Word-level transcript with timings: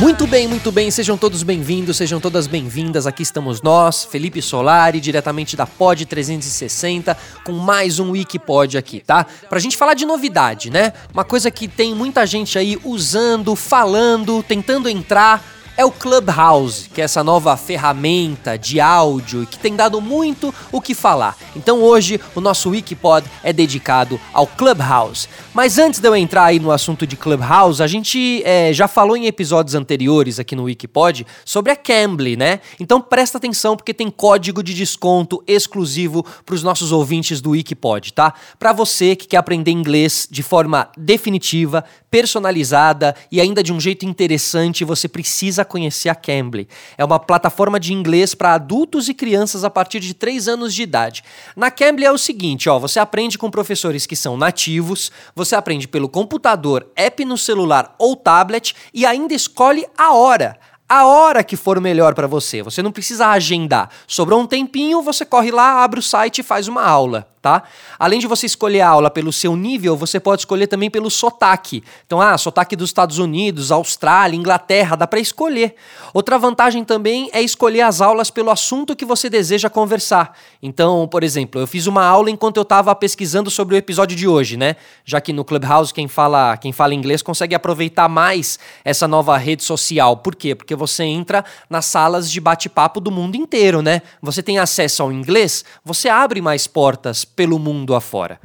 Muito 0.00 0.26
bem, 0.26 0.48
muito 0.48 0.72
bem, 0.72 0.90
sejam 0.90 1.16
todos 1.18 1.42
bem-vindos, 1.42 1.96
sejam 1.96 2.18
todas 2.18 2.46
bem-vindas. 2.46 3.06
Aqui 3.06 3.22
estamos 3.22 3.60
nós, 3.60 4.04
Felipe 4.04 4.40
Solari, 4.40 5.00
diretamente 5.00 5.56
da 5.56 5.66
Pod 5.66 6.06
360, 6.06 7.16
com 7.44 7.52
mais 7.52 7.98
um 7.98 8.12
Wikipod 8.12 8.78
aqui, 8.78 9.00
tá? 9.00 9.26
Pra 9.48 9.58
gente 9.58 9.76
falar 9.76 9.94
de 9.94 10.06
novidade, 10.06 10.70
né? 10.70 10.92
Uma 11.12 11.24
coisa 11.24 11.50
que 11.50 11.68
tem 11.68 11.94
muita 11.94 12.24
gente 12.26 12.58
aí 12.58 12.78
usando, 12.82 13.54
falando, 13.54 14.42
tentando 14.42 14.88
entrar 14.88 15.53
é 15.76 15.84
o 15.84 15.90
Clubhouse, 15.90 16.88
que 16.88 17.00
é 17.00 17.04
essa 17.04 17.24
nova 17.24 17.56
ferramenta 17.56 18.56
de 18.56 18.80
áudio 18.80 19.46
que 19.46 19.58
tem 19.58 19.74
dado 19.74 20.00
muito 20.00 20.54
o 20.70 20.80
que 20.80 20.94
falar. 20.94 21.36
Então 21.56 21.82
hoje 21.82 22.20
o 22.34 22.40
nosso 22.40 22.70
Wikipod 22.70 23.26
é 23.42 23.52
dedicado 23.52 24.20
ao 24.32 24.46
Clubhouse. 24.46 25.28
Mas 25.52 25.78
antes 25.78 26.00
de 26.00 26.08
eu 26.08 26.16
entrar 26.16 26.44
aí 26.44 26.58
no 26.58 26.70
assunto 26.70 27.06
de 27.06 27.16
Clubhouse, 27.16 27.82
a 27.82 27.86
gente 27.86 28.42
é, 28.44 28.72
já 28.72 28.86
falou 28.86 29.16
em 29.16 29.26
episódios 29.26 29.74
anteriores 29.74 30.38
aqui 30.38 30.54
no 30.54 30.64
Wikipod 30.64 31.26
sobre 31.44 31.72
a 31.72 31.76
Cambly, 31.76 32.36
né? 32.36 32.60
Então 32.78 33.00
presta 33.00 33.38
atenção 33.38 33.76
porque 33.76 33.94
tem 33.94 34.10
código 34.10 34.62
de 34.62 34.74
desconto 34.74 35.42
exclusivo 35.46 36.24
para 36.44 36.54
os 36.54 36.62
nossos 36.62 36.92
ouvintes 36.92 37.40
do 37.40 37.50
Wikipod, 37.50 38.12
tá? 38.12 38.34
Para 38.58 38.72
você 38.72 39.16
que 39.16 39.26
quer 39.26 39.38
aprender 39.38 39.70
inglês 39.70 40.28
de 40.30 40.42
forma 40.42 40.88
definitiva, 40.96 41.84
personalizada 42.14 43.12
e 43.28 43.40
ainda 43.40 43.60
de 43.60 43.72
um 43.72 43.80
jeito 43.80 44.06
interessante, 44.06 44.84
você 44.84 45.08
precisa 45.08 45.64
conhecer 45.64 46.08
a 46.08 46.14
Cambly. 46.14 46.68
É 46.96 47.04
uma 47.04 47.18
plataforma 47.18 47.80
de 47.80 47.92
inglês 47.92 48.36
para 48.36 48.54
adultos 48.54 49.08
e 49.08 49.14
crianças 49.14 49.64
a 49.64 49.68
partir 49.68 49.98
de 49.98 50.14
3 50.14 50.46
anos 50.46 50.72
de 50.72 50.84
idade. 50.84 51.24
Na 51.56 51.72
Cambly 51.72 52.04
é 52.04 52.12
o 52.12 52.16
seguinte, 52.16 52.68
ó, 52.68 52.78
você 52.78 53.00
aprende 53.00 53.36
com 53.36 53.50
professores 53.50 54.06
que 54.06 54.14
são 54.14 54.36
nativos, 54.36 55.10
você 55.34 55.56
aprende 55.56 55.88
pelo 55.88 56.08
computador, 56.08 56.86
app 56.94 57.24
no 57.24 57.36
celular 57.36 57.96
ou 57.98 58.14
tablet 58.14 58.76
e 58.94 59.04
ainda 59.04 59.34
escolhe 59.34 59.84
a 59.98 60.14
hora 60.14 60.56
a 60.94 61.06
hora 61.06 61.44
que 61.44 61.56
for 61.56 61.80
melhor 61.80 62.14
para 62.14 62.26
você. 62.26 62.62
Você 62.62 62.82
não 62.82 62.92
precisa 62.92 63.28
agendar. 63.28 63.90
Sobrou 64.06 64.40
um 64.40 64.46
tempinho, 64.46 65.02
você 65.02 65.24
corre 65.24 65.50
lá, 65.50 65.82
abre 65.82 66.00
o 66.00 66.02
site 66.02 66.38
e 66.38 66.42
faz 66.42 66.68
uma 66.68 66.82
aula 66.82 67.26
tá? 67.44 67.62
Além 67.98 68.18
de 68.18 68.26
você 68.26 68.46
escolher 68.46 68.80
a 68.80 68.88
aula 68.88 69.10
pelo 69.10 69.30
seu 69.30 69.54
nível, 69.54 69.98
você 69.98 70.18
pode 70.18 70.40
escolher 70.40 70.66
também 70.66 70.90
pelo 70.90 71.10
sotaque. 71.10 71.84
Então, 72.06 72.18
ah, 72.18 72.38
sotaque 72.38 72.74
dos 72.74 72.88
Estados 72.88 73.18
Unidos, 73.18 73.70
Austrália, 73.70 74.34
Inglaterra, 74.34 74.96
dá 74.96 75.06
para 75.06 75.20
escolher. 75.20 75.74
Outra 76.14 76.38
vantagem 76.38 76.82
também 76.82 77.28
é 77.34 77.42
escolher 77.42 77.82
as 77.82 78.00
aulas 78.00 78.30
pelo 78.30 78.50
assunto 78.50 78.96
que 78.96 79.04
você 79.04 79.28
deseja 79.28 79.68
conversar. 79.68 80.34
Então, 80.62 81.06
por 81.06 81.22
exemplo, 81.22 81.60
eu 81.60 81.66
fiz 81.66 81.86
uma 81.86 82.02
aula 82.02 82.30
enquanto 82.30 82.56
eu 82.56 82.62
estava 82.62 82.94
pesquisando 82.94 83.50
sobre 83.50 83.74
o 83.74 83.76
episódio 83.76 84.16
de 84.16 84.26
hoje, 84.26 84.56
né? 84.56 84.76
Já 85.04 85.20
que 85.20 85.30
no 85.30 85.44
Clubhouse 85.44 85.92
quem 85.92 86.08
fala, 86.08 86.56
quem 86.56 86.72
fala 86.72 86.94
inglês 86.94 87.20
consegue 87.20 87.54
aproveitar 87.54 88.08
mais 88.08 88.58
essa 88.82 89.06
nova 89.06 89.36
rede 89.36 89.62
social. 89.62 90.16
Por 90.16 90.34
quê? 90.34 90.54
Porque 90.54 90.74
você 90.74 90.83
entra 91.02 91.44
nas 91.70 91.86
salas 91.86 92.30
de 92.30 92.40
bate-papo 92.40 93.00
do 93.00 93.10
mundo 93.10 93.36
inteiro, 93.36 93.80
né? 93.80 94.02
Você 94.20 94.42
tem 94.42 94.58
acesso 94.58 95.02
ao 95.02 95.12
inglês, 95.12 95.64
você 95.84 96.08
abre 96.08 96.40
mais 96.40 96.66
portas 96.66 97.24
pelo 97.24 97.58
mundo 97.58 97.94
afora. 97.94 98.38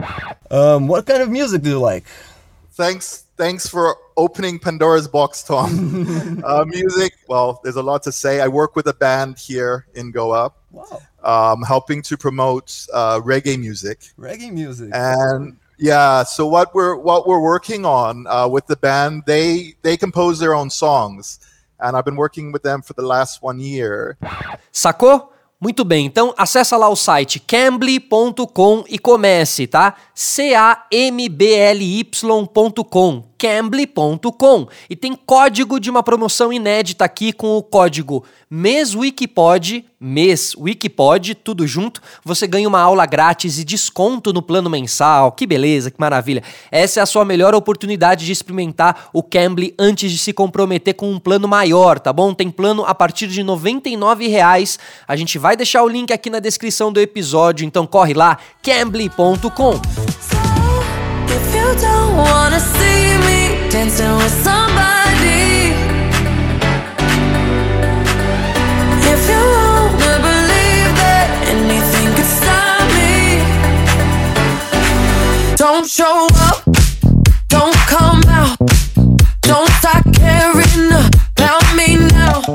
Um, 0.50 0.88
what 0.88 1.06
kind 1.06 1.22
of 1.22 1.30
music 1.30 1.60
do 1.60 1.70
you 1.70 1.82
like? 1.82 2.08
Thanks, 2.76 3.26
thanks 3.36 3.68
for 3.68 3.98
opening 4.16 4.58
Pandora's 4.58 5.08
box, 5.08 5.44
Tom. 5.44 6.44
uh, 6.46 6.64
music, 6.66 7.14
well, 7.28 7.60
there's 7.64 7.76
a 7.76 7.82
lot 7.82 8.04
to 8.04 8.12
say. 8.12 8.40
I 8.40 8.48
work 8.48 8.76
with 8.76 8.88
a 8.88 8.94
band 8.94 9.38
here 9.38 9.86
in 9.96 10.12
Goa. 10.12 10.52
Wow. 10.72 11.02
Um, 11.24 11.64
helping 11.64 12.02
to 12.04 12.18
promote 12.18 12.88
uh, 12.94 13.20
reggae 13.20 13.60
music. 13.60 14.14
Reggae 14.18 14.52
music. 14.54 14.92
And 14.94 15.58
yeah, 15.78 16.24
so 16.24 16.46
what 16.46 16.74
we're 16.76 16.96
what 16.96 17.28
we're 17.28 17.42
working 17.42 17.86
on 17.86 18.28
uh, 18.28 18.48
with 18.48 18.68
the 18.68 18.76
band, 18.76 19.24
they 19.26 19.76
they 19.82 19.98
compose 19.98 20.40
their 20.40 20.54
own 20.54 20.70
songs, 20.70 21.40
and 21.80 21.96
I've 21.96 22.04
been 22.06 22.18
working 22.18 22.52
with 22.52 22.64
them 22.64 22.82
for 22.82 22.94
the 22.94 23.02
last 23.02 23.40
one 23.42 23.62
year. 23.62 24.18
Sacou? 24.72 25.32
Muito 25.62 25.84
bem, 25.84 26.06
então 26.06 26.34
acessa 26.38 26.78
lá 26.78 26.88
o 26.88 26.96
site 26.96 27.38
cambly.com 27.38 28.86
e 28.88 28.98
comece, 28.98 29.68
tá? 29.68 29.94
C-A-M-B-L-Y.com 30.16 31.30
cambly.com 33.40 34.68
e 34.90 34.96
tem 34.98 35.16
código 35.16 35.80
de 35.80 35.90
uma 35.90 36.04
promoção 36.04 36.52
inédita 36.52 37.06
aqui 37.06 37.32
com 37.32 37.58
o 37.58 37.64
código 37.64 38.26
MESWIKIPOD, 38.52 39.86
MESWIKIPOD, 40.00 41.36
tudo 41.36 41.68
junto, 41.68 42.02
você 42.26 42.48
ganha 42.48 42.68
uma 42.68 42.82
aula 42.82 43.06
grátis 43.06 43.60
e 43.60 43.64
desconto 43.64 44.34
no 44.34 44.42
plano 44.42 44.70
mensal. 44.70 45.32
Que 45.32 45.46
beleza, 45.46 45.92
que 45.92 46.00
maravilha. 46.00 46.44
Essa 46.72 47.00
é 47.00 47.04
a 47.04 47.06
sua 47.06 47.24
melhor 47.24 47.54
oportunidade 47.54 48.26
de 48.26 48.32
experimentar 48.32 49.10
o 49.14 49.22
Cambly 49.22 49.74
antes 49.78 50.12
de 50.12 50.18
se 50.18 50.34
comprometer 50.34 50.96
com 50.96 51.12
um 51.12 51.20
plano 51.20 51.48
maior, 51.48 52.00
tá 52.00 52.12
bom? 52.12 52.34
Tem 52.34 52.50
plano 52.50 52.84
a 52.86 52.96
partir 52.96 53.28
de 53.28 53.42
R$ 53.42 54.28
reais. 54.28 54.80
A 55.08 55.16
gente 55.16 55.38
vai 55.38 55.56
deixar 55.56 55.84
o 55.84 55.88
link 55.88 56.12
aqui 56.12 56.30
na 56.30 56.40
descrição 56.40 56.92
do 56.92 57.00
episódio, 57.00 57.66
então 57.66 57.86
corre 57.86 58.16
lá, 58.16 58.38
cambly.com. 58.64 59.80
dancing 62.60 62.79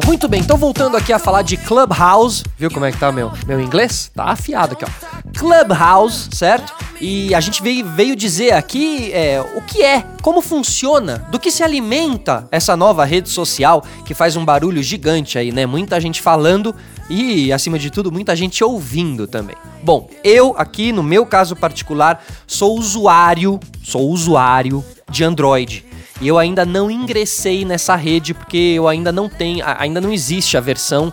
Muito 0.07 0.29
bem, 0.29 0.41
então 0.41 0.57
voltando 0.57 0.97
aqui 0.97 1.13
a 1.13 1.19
falar 1.19 1.43
de 1.43 1.57
Clubhouse, 1.57 2.43
viu 2.57 2.71
como 2.71 2.87
é 2.87 2.93
que 2.93 2.97
tá 2.99 3.13
meu, 3.13 3.31
meu 3.47 3.61
inglês? 3.61 4.11
Tá 4.15 4.25
afiado 4.25 4.73
aqui, 4.73 4.85
ó. 4.85 5.39
Clubhouse, 5.39 6.31
certo? 6.33 6.73
E 7.07 7.35
a 7.35 7.41
gente 7.41 7.63
veio, 7.63 7.85
veio 7.85 8.17
dizer 8.17 8.55
aqui 8.55 9.13
é, 9.13 9.39
o 9.55 9.61
que 9.61 9.83
é, 9.83 10.03
como 10.23 10.41
funciona, 10.41 11.19
do 11.31 11.39
que 11.39 11.51
se 11.51 11.63
alimenta 11.63 12.49
essa 12.51 12.75
nova 12.79 13.05
rede 13.05 13.29
social 13.29 13.85
que 14.07 14.15
faz 14.15 14.37
um 14.37 14.45
barulho 14.45 14.83
gigante 14.83 15.37
aí, 15.39 15.53
né? 15.53 15.67
Muita 15.67 16.01
gente 16.01 16.23
falando 16.23 16.75
e, 17.11 17.53
acima 17.53 17.79
de 17.79 17.91
tudo, 17.91 18.11
muita 18.11 18.35
gente 18.35 18.65
ouvindo 18.65 19.27
também. 19.27 19.55
Bom, 19.83 20.09
eu 20.25 20.55
aqui, 20.57 20.93
no 20.93 21.03
meu 21.03 21.27
caso 21.27 21.55
particular, 21.55 22.25
sou 22.47 22.79
usuário, 22.79 23.61
sou 23.83 24.09
usuário 24.09 24.83
de 25.11 25.25
Android. 25.25 25.85
E 26.23 26.27
eu 26.27 26.39
ainda 26.39 26.65
não 26.65 26.91
ingressei 26.91 27.67
nessa 27.67 27.97
rede 27.97 28.33
porque 28.33 28.57
eu 28.57 28.89
ainda 28.89 29.13
não 29.13 29.29
tenho, 29.29 29.63
ainda 29.79 30.01
não 30.01 30.11
existe 30.11 30.57
a 30.57 30.61
versão 30.61 31.13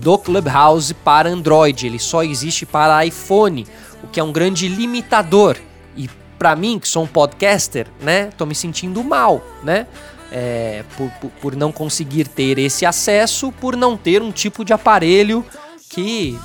do 0.00 0.18
Clubhouse 0.18 0.92
para 0.92 1.28
Android, 1.28 1.86
ele 1.86 1.98
só 1.98 2.22
existe 2.22 2.66
para 2.66 3.04
iPhone 3.04 3.66
o 4.02 4.06
que 4.08 4.20
é 4.20 4.22
um 4.22 4.32
grande 4.32 4.68
limitador. 4.68 5.56
E 5.96 6.08
para 6.38 6.54
mim, 6.56 6.78
que 6.78 6.88
sou 6.88 7.04
um 7.04 7.06
podcaster, 7.06 7.86
né, 8.00 8.30
tô 8.36 8.44
me 8.44 8.54
sentindo 8.54 9.02
mal, 9.02 9.42
né? 9.62 9.86
É, 10.32 10.82
por, 10.96 11.10
por, 11.20 11.30
por 11.30 11.56
não 11.56 11.70
conseguir 11.70 12.26
ter 12.26 12.58
esse 12.58 12.84
acesso, 12.84 13.52
por 13.52 13.76
não 13.76 13.96
ter 13.96 14.20
um 14.20 14.32
tipo 14.32 14.64
de 14.64 14.72
aparelho 14.72 15.44
que 15.88 16.36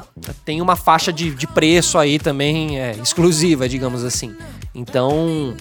tem 0.45 0.61
uma 0.61 0.75
faixa 0.75 1.11
de, 1.11 1.33
de 1.33 1.47
preço 1.47 1.97
aí 1.97 2.19
também 2.19 2.79
é, 2.79 2.91
exclusiva, 3.01 3.67
digamos 3.67 4.03
assim. 4.03 4.35
Então, 4.75 5.55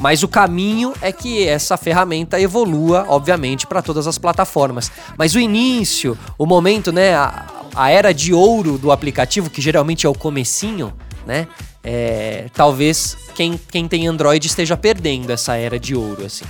mas 0.00 0.22
o 0.22 0.28
caminho 0.28 0.94
é 1.02 1.12
que 1.12 1.46
essa 1.46 1.76
ferramenta 1.76 2.40
evolua, 2.40 3.04
obviamente, 3.06 3.66
para 3.66 3.82
todas 3.82 4.06
as 4.06 4.16
plataformas. 4.16 4.90
Mas 5.16 5.34
o 5.34 5.38
início, 5.38 6.18
o 6.38 6.46
momento, 6.46 6.90
né, 6.90 7.14
a, 7.14 7.44
a 7.74 7.90
era 7.90 8.12
de 8.12 8.32
ouro 8.32 8.78
do 8.78 8.90
aplicativo, 8.90 9.50
que 9.50 9.60
geralmente 9.60 10.06
é 10.06 10.08
o 10.08 10.14
comecinho, 10.14 10.92
né? 11.26 11.46
É, 11.84 12.46
talvez 12.54 13.16
quem, 13.34 13.60
quem 13.70 13.86
tem 13.86 14.06
Android 14.06 14.46
esteja 14.46 14.76
perdendo 14.76 15.30
essa 15.30 15.56
era 15.56 15.78
de 15.78 15.94
ouro, 15.94 16.24
assim. 16.24 16.44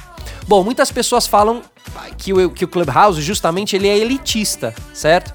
Bom, 0.47 0.62
muitas 0.62 0.93
pessoas 0.93 1.26
falam 1.26 1.61
que 2.17 2.32
o, 2.32 2.50
que 2.50 2.64
o 2.64 2.69
Clubhouse, 2.69 3.20
justamente, 3.20 3.75
ele 3.75 3.88
é 3.88 3.99
elitista, 3.99 4.75
certo? 4.94 5.35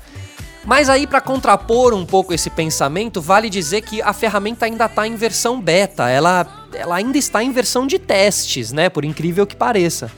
Mas 0.66 0.90
aí, 0.90 1.06
para 1.06 1.22
contrapor 1.22 1.94
um 1.94 2.06
pouco 2.06 2.34
esse 2.34 2.50
pensamento, 2.50 3.22
vale 3.22 3.50
dizer 3.50 3.82
que 3.82 4.02
a 4.02 4.14
ferramenta 4.14 4.66
ainda 4.66 4.86
está 4.86 5.08
em 5.08 5.16
versão 5.16 5.62
beta, 5.62 6.10
ela, 6.10 6.65
ela 6.76 6.96
ainda 6.96 7.18
está 7.18 7.44
em 7.44 7.52
versão 7.52 7.88
de 7.88 7.98
testes, 8.00 8.72
né? 8.72 8.90
Por 8.90 9.06
incrível 9.06 9.46
que 9.46 9.56
pareça. 9.56 10.12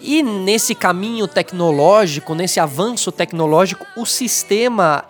E 0.00 0.22
nesse 0.22 0.74
caminho 0.74 1.26
tecnológico, 1.26 2.34
nesse 2.34 2.60
avanço 2.60 3.10
tecnológico, 3.10 3.86
o 3.96 4.04
sistema 4.04 5.04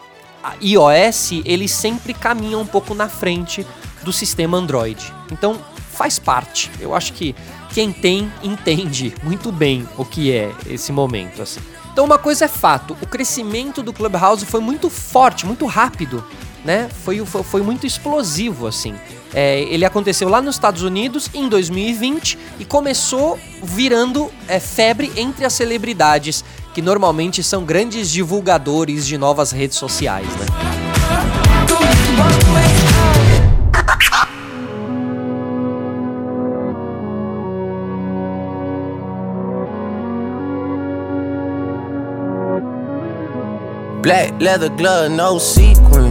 iOS 0.61 1.43
ele 1.45 1.69
sempre 1.69 2.15
caminha 2.15 2.57
um 2.57 2.67
pouco 2.67 2.95
na 2.95 3.09
frente 3.09 3.67
do 4.03 4.13
sistema 4.13 4.57
Android. 4.57 5.13
Então 5.31 5.59
faz 5.91 6.19
parte. 6.19 6.71
Eu 6.81 6.95
acho 6.95 7.13
que 7.13 7.35
quem 7.71 7.93
tem 7.93 8.33
entende 8.43 9.13
muito 9.23 9.51
bem 9.51 9.87
o 9.99 10.05
que 10.05 10.33
é 10.33 10.55
esse 10.67 10.93
momento 10.93 11.43
assim. 11.43 11.61
Então 11.93 12.05
uma 12.05 12.19
coisa 12.19 12.45
é 12.45 12.49
fato, 12.49 12.97
o 13.01 13.07
crescimento 13.07 13.83
do 13.83 13.93
Clubhouse 13.93 14.45
foi 14.45 14.61
muito 14.61 14.91
forte, 14.91 15.47
muito 15.47 15.65
rápido, 15.65 16.23
né? 16.65 16.91
Foi, 17.05 17.25
foi, 17.25 17.43
foi 17.43 17.63
muito 17.63 17.87
explosivo 17.87 18.67
assim. 18.67 18.95
É, 19.35 19.61
ele 19.63 19.85
aconteceu 19.85 20.29
lá 20.29 20.41
nos 20.41 20.55
Estados 20.55 20.83
Unidos 20.83 21.29
em 21.35 21.49
2020 21.49 22.39
e 22.59 22.65
começou 22.65 23.39
virando 23.63 24.31
é, 24.49 24.59
febre 24.59 25.13
entre 25.17 25.45
as 25.45 25.53
celebridades, 25.53 26.45
que 26.73 26.81
normalmente 26.81 27.43
são 27.43 27.65
grandes 27.65 28.11
divulgadores 28.11 29.07
de 29.07 29.19
novas 29.19 29.51
redes 29.51 29.77
sociais, 29.77 30.29
né? 30.37 30.47
Black 44.03 44.33
leather 44.39 44.71
glove, 44.71 45.09
no 45.09 45.41
sequin. 45.41 46.11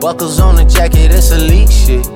Buckles 0.00 0.40
on 0.40 0.56
the 0.56 0.64
jacket, 0.64 1.10
it's 1.12 1.30
elite 1.32 1.70
shit. 1.70 2.13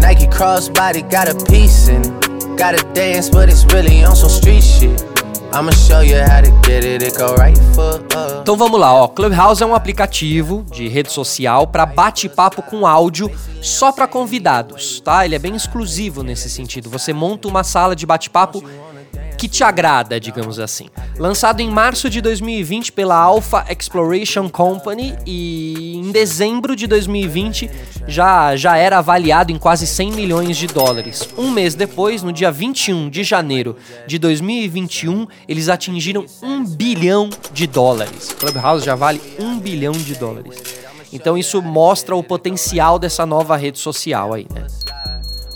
Nike 0.00 0.26
crossbody 0.28 1.02
got 1.02 1.28
a 1.28 1.34
piece 1.50 1.88
in 1.88 2.00
it. 2.00 2.56
Gotta 2.56 2.84
dance, 2.92 3.30
but 3.30 3.48
it's 3.48 3.64
really 3.72 4.04
on 4.04 4.16
some 4.16 4.30
street 4.30 4.62
shit. 4.62 5.10
Então 8.40 8.56
vamos 8.56 8.80
lá, 8.80 8.94
ó. 8.94 9.08
Clubhouse 9.08 9.60
é 9.60 9.66
um 9.66 9.74
aplicativo 9.74 10.64
de 10.70 10.86
rede 10.86 11.10
social 11.10 11.66
para 11.66 11.84
bate-papo 11.84 12.62
com 12.62 12.86
áudio 12.86 13.28
só 13.60 13.90
para 13.90 14.06
convidados, 14.06 15.00
tá? 15.00 15.24
Ele 15.24 15.34
é 15.34 15.38
bem 15.40 15.56
exclusivo 15.56 16.22
nesse 16.22 16.48
sentido. 16.48 16.88
Você 16.88 17.12
monta 17.12 17.48
uma 17.48 17.64
sala 17.64 17.96
de 17.96 18.06
bate-papo 18.06 18.62
que 19.40 19.48
te 19.48 19.64
agrada, 19.64 20.20
digamos 20.20 20.58
assim. 20.58 20.90
Lançado 21.16 21.62
em 21.62 21.70
março 21.70 22.10
de 22.10 22.20
2020 22.20 22.92
pela 22.92 23.16
Alpha 23.16 23.64
Exploration 23.70 24.50
Company 24.50 25.16
e 25.24 25.96
em 25.96 26.12
dezembro 26.12 26.76
de 26.76 26.86
2020 26.86 27.70
já, 28.06 28.54
já 28.54 28.76
era 28.76 28.98
avaliado 28.98 29.50
em 29.50 29.56
quase 29.56 29.86
100 29.86 30.12
milhões 30.12 30.58
de 30.58 30.66
dólares. 30.66 31.26
Um 31.38 31.50
mês 31.50 31.74
depois, 31.74 32.22
no 32.22 32.34
dia 32.34 32.52
21 32.52 33.08
de 33.08 33.24
janeiro 33.24 33.76
de 34.06 34.18
2021, 34.18 35.26
eles 35.48 35.70
atingiram 35.70 36.26
um 36.42 36.62
bilhão 36.62 37.30
de 37.50 37.66
dólares. 37.66 38.36
Clubhouse 38.38 38.84
já 38.84 38.94
vale 38.94 39.22
um 39.38 39.58
bilhão 39.58 39.92
de 39.92 40.16
dólares. 40.16 40.62
Então 41.10 41.38
isso 41.38 41.62
mostra 41.62 42.14
o 42.14 42.22
potencial 42.22 42.98
dessa 42.98 43.24
nova 43.24 43.56
rede 43.56 43.78
social 43.78 44.34
aí, 44.34 44.46
né? 44.52 44.66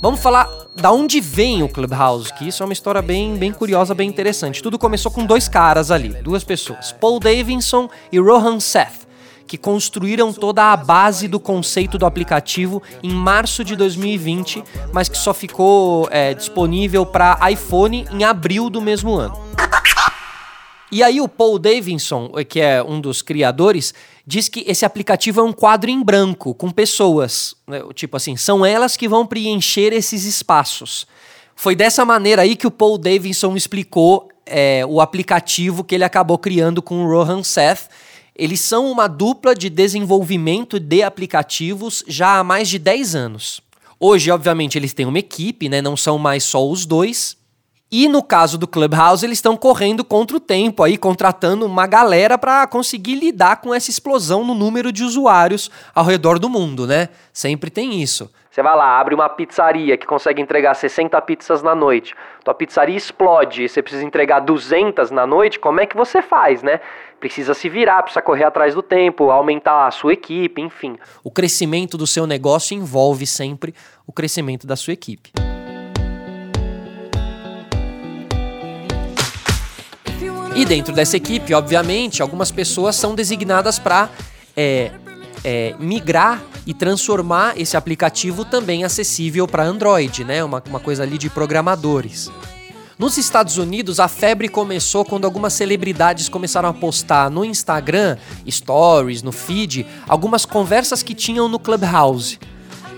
Vamos 0.00 0.20
falar 0.20 0.63
da 0.76 0.90
onde 0.90 1.20
vem 1.20 1.62
o 1.62 1.68
Clubhouse, 1.68 2.32
que 2.32 2.48
isso 2.48 2.62
é 2.62 2.66
uma 2.66 2.72
história 2.72 3.00
bem, 3.00 3.36
bem 3.36 3.52
curiosa, 3.52 3.94
bem 3.94 4.08
interessante. 4.08 4.62
Tudo 4.62 4.78
começou 4.78 5.10
com 5.10 5.24
dois 5.24 5.48
caras 5.48 5.90
ali, 5.90 6.08
duas 6.08 6.42
pessoas, 6.42 6.92
Paul 6.92 7.20
Davidson 7.20 7.88
e 8.10 8.18
Rohan 8.18 8.58
Seth, 8.58 9.06
que 9.46 9.56
construíram 9.56 10.32
toda 10.32 10.72
a 10.72 10.76
base 10.76 11.28
do 11.28 11.38
conceito 11.38 11.96
do 11.98 12.06
aplicativo 12.06 12.82
em 13.02 13.10
março 13.10 13.62
de 13.62 13.76
2020, 13.76 14.64
mas 14.92 15.08
que 15.08 15.16
só 15.16 15.32
ficou 15.32 16.08
é, 16.10 16.34
disponível 16.34 17.06
para 17.06 17.38
iPhone 17.50 18.06
em 18.10 18.24
abril 18.24 18.68
do 18.68 18.80
mesmo 18.80 19.14
ano. 19.14 19.38
E 20.94 21.02
aí 21.02 21.20
o 21.20 21.26
Paul 21.26 21.58
Davidson, 21.58 22.30
que 22.48 22.60
é 22.60 22.80
um 22.80 23.00
dos 23.00 23.20
criadores, 23.20 23.92
diz 24.24 24.48
que 24.48 24.62
esse 24.64 24.84
aplicativo 24.84 25.40
é 25.40 25.42
um 25.42 25.52
quadro 25.52 25.90
em 25.90 26.00
branco 26.00 26.54
com 26.54 26.70
pessoas, 26.70 27.56
né? 27.66 27.82
tipo 27.94 28.16
assim, 28.16 28.36
são 28.36 28.64
elas 28.64 28.96
que 28.96 29.08
vão 29.08 29.26
preencher 29.26 29.92
esses 29.92 30.24
espaços. 30.24 31.04
Foi 31.56 31.74
dessa 31.74 32.04
maneira 32.04 32.42
aí 32.42 32.54
que 32.54 32.64
o 32.64 32.70
Paul 32.70 32.96
Davidson 32.96 33.56
explicou 33.56 34.28
é, 34.46 34.86
o 34.86 35.00
aplicativo 35.00 35.82
que 35.82 35.96
ele 35.96 36.04
acabou 36.04 36.38
criando 36.38 36.80
com 36.80 37.04
o 37.04 37.08
Rohan 37.08 37.42
Seth. 37.42 37.88
Eles 38.36 38.60
são 38.60 38.88
uma 38.88 39.08
dupla 39.08 39.52
de 39.52 39.68
desenvolvimento 39.68 40.78
de 40.78 41.02
aplicativos 41.02 42.04
já 42.06 42.38
há 42.38 42.44
mais 42.44 42.68
de 42.68 42.78
10 42.78 43.16
anos. 43.16 43.60
Hoje, 43.98 44.30
obviamente, 44.30 44.78
eles 44.78 44.92
têm 44.92 45.06
uma 45.06 45.18
equipe, 45.18 45.68
né? 45.68 45.82
não 45.82 45.96
são 45.96 46.18
mais 46.18 46.44
só 46.44 46.64
os 46.64 46.86
dois, 46.86 47.36
e 47.90 48.08
no 48.08 48.22
caso 48.22 48.58
do 48.58 48.66
Clubhouse, 48.66 49.24
eles 49.24 49.38
estão 49.38 49.56
correndo 49.56 50.04
contra 50.04 50.36
o 50.36 50.40
tempo 50.40 50.82
aí, 50.82 50.96
contratando 50.96 51.66
uma 51.66 51.86
galera 51.86 52.36
para 52.36 52.66
conseguir 52.66 53.14
lidar 53.14 53.60
com 53.60 53.72
essa 53.72 53.90
explosão 53.90 54.44
no 54.44 54.54
número 54.54 54.90
de 54.90 55.04
usuários 55.04 55.70
ao 55.94 56.04
redor 56.04 56.38
do 56.38 56.48
mundo, 56.48 56.86
né? 56.86 57.08
Sempre 57.32 57.70
tem 57.70 58.02
isso. 58.02 58.30
Você 58.50 58.62
vai 58.62 58.76
lá, 58.76 59.00
abre 59.00 59.14
uma 59.14 59.28
pizzaria 59.28 59.96
que 59.96 60.06
consegue 60.06 60.40
entregar 60.40 60.74
60 60.74 61.20
pizzas 61.22 61.62
na 61.62 61.74
noite. 61.74 62.14
Tua 62.44 62.54
pizzaria 62.54 62.96
explode 62.96 63.64
e 63.64 63.68
você 63.68 63.82
precisa 63.82 64.04
entregar 64.04 64.40
200 64.40 65.10
na 65.10 65.26
noite, 65.26 65.58
como 65.58 65.80
é 65.80 65.86
que 65.86 65.96
você 65.96 66.22
faz, 66.22 66.62
né? 66.62 66.80
Precisa 67.18 67.52
se 67.52 67.68
virar, 67.68 68.02
precisa 68.02 68.22
correr 68.22 68.44
atrás 68.44 68.74
do 68.74 68.82
tempo, 68.82 69.30
aumentar 69.30 69.86
a 69.86 69.90
sua 69.90 70.12
equipe, 70.12 70.60
enfim. 70.60 70.96
O 71.22 71.30
crescimento 71.30 71.98
do 71.98 72.06
seu 72.06 72.26
negócio 72.26 72.76
envolve 72.76 73.26
sempre 73.26 73.74
o 74.06 74.12
crescimento 74.12 74.66
da 74.66 74.76
sua 74.76 74.92
equipe. 74.92 75.32
E 80.54 80.64
dentro 80.64 80.94
dessa 80.94 81.16
equipe, 81.16 81.52
obviamente, 81.52 82.22
algumas 82.22 82.52
pessoas 82.52 82.94
são 82.94 83.12
designadas 83.14 83.76
para 83.78 84.08
é, 84.56 84.92
é, 85.42 85.74
migrar 85.80 86.42
e 86.64 86.72
transformar 86.72 87.60
esse 87.60 87.76
aplicativo 87.76 88.44
também 88.44 88.84
acessível 88.84 89.48
para 89.48 89.64
Android, 89.64 90.24
né? 90.24 90.44
Uma, 90.44 90.62
uma 90.68 90.78
coisa 90.78 91.02
ali 91.02 91.18
de 91.18 91.28
programadores. 91.28 92.30
Nos 92.96 93.18
Estados 93.18 93.58
Unidos, 93.58 93.98
a 93.98 94.06
febre 94.06 94.48
começou 94.48 95.04
quando 95.04 95.24
algumas 95.24 95.52
celebridades 95.54 96.28
começaram 96.28 96.68
a 96.68 96.72
postar 96.72 97.28
no 97.28 97.44
Instagram, 97.44 98.16
stories, 98.48 99.24
no 99.24 99.32
feed, 99.32 99.84
algumas 100.06 100.46
conversas 100.46 101.02
que 101.02 101.14
tinham 101.14 101.48
no 101.48 101.58
Clubhouse 101.58 102.38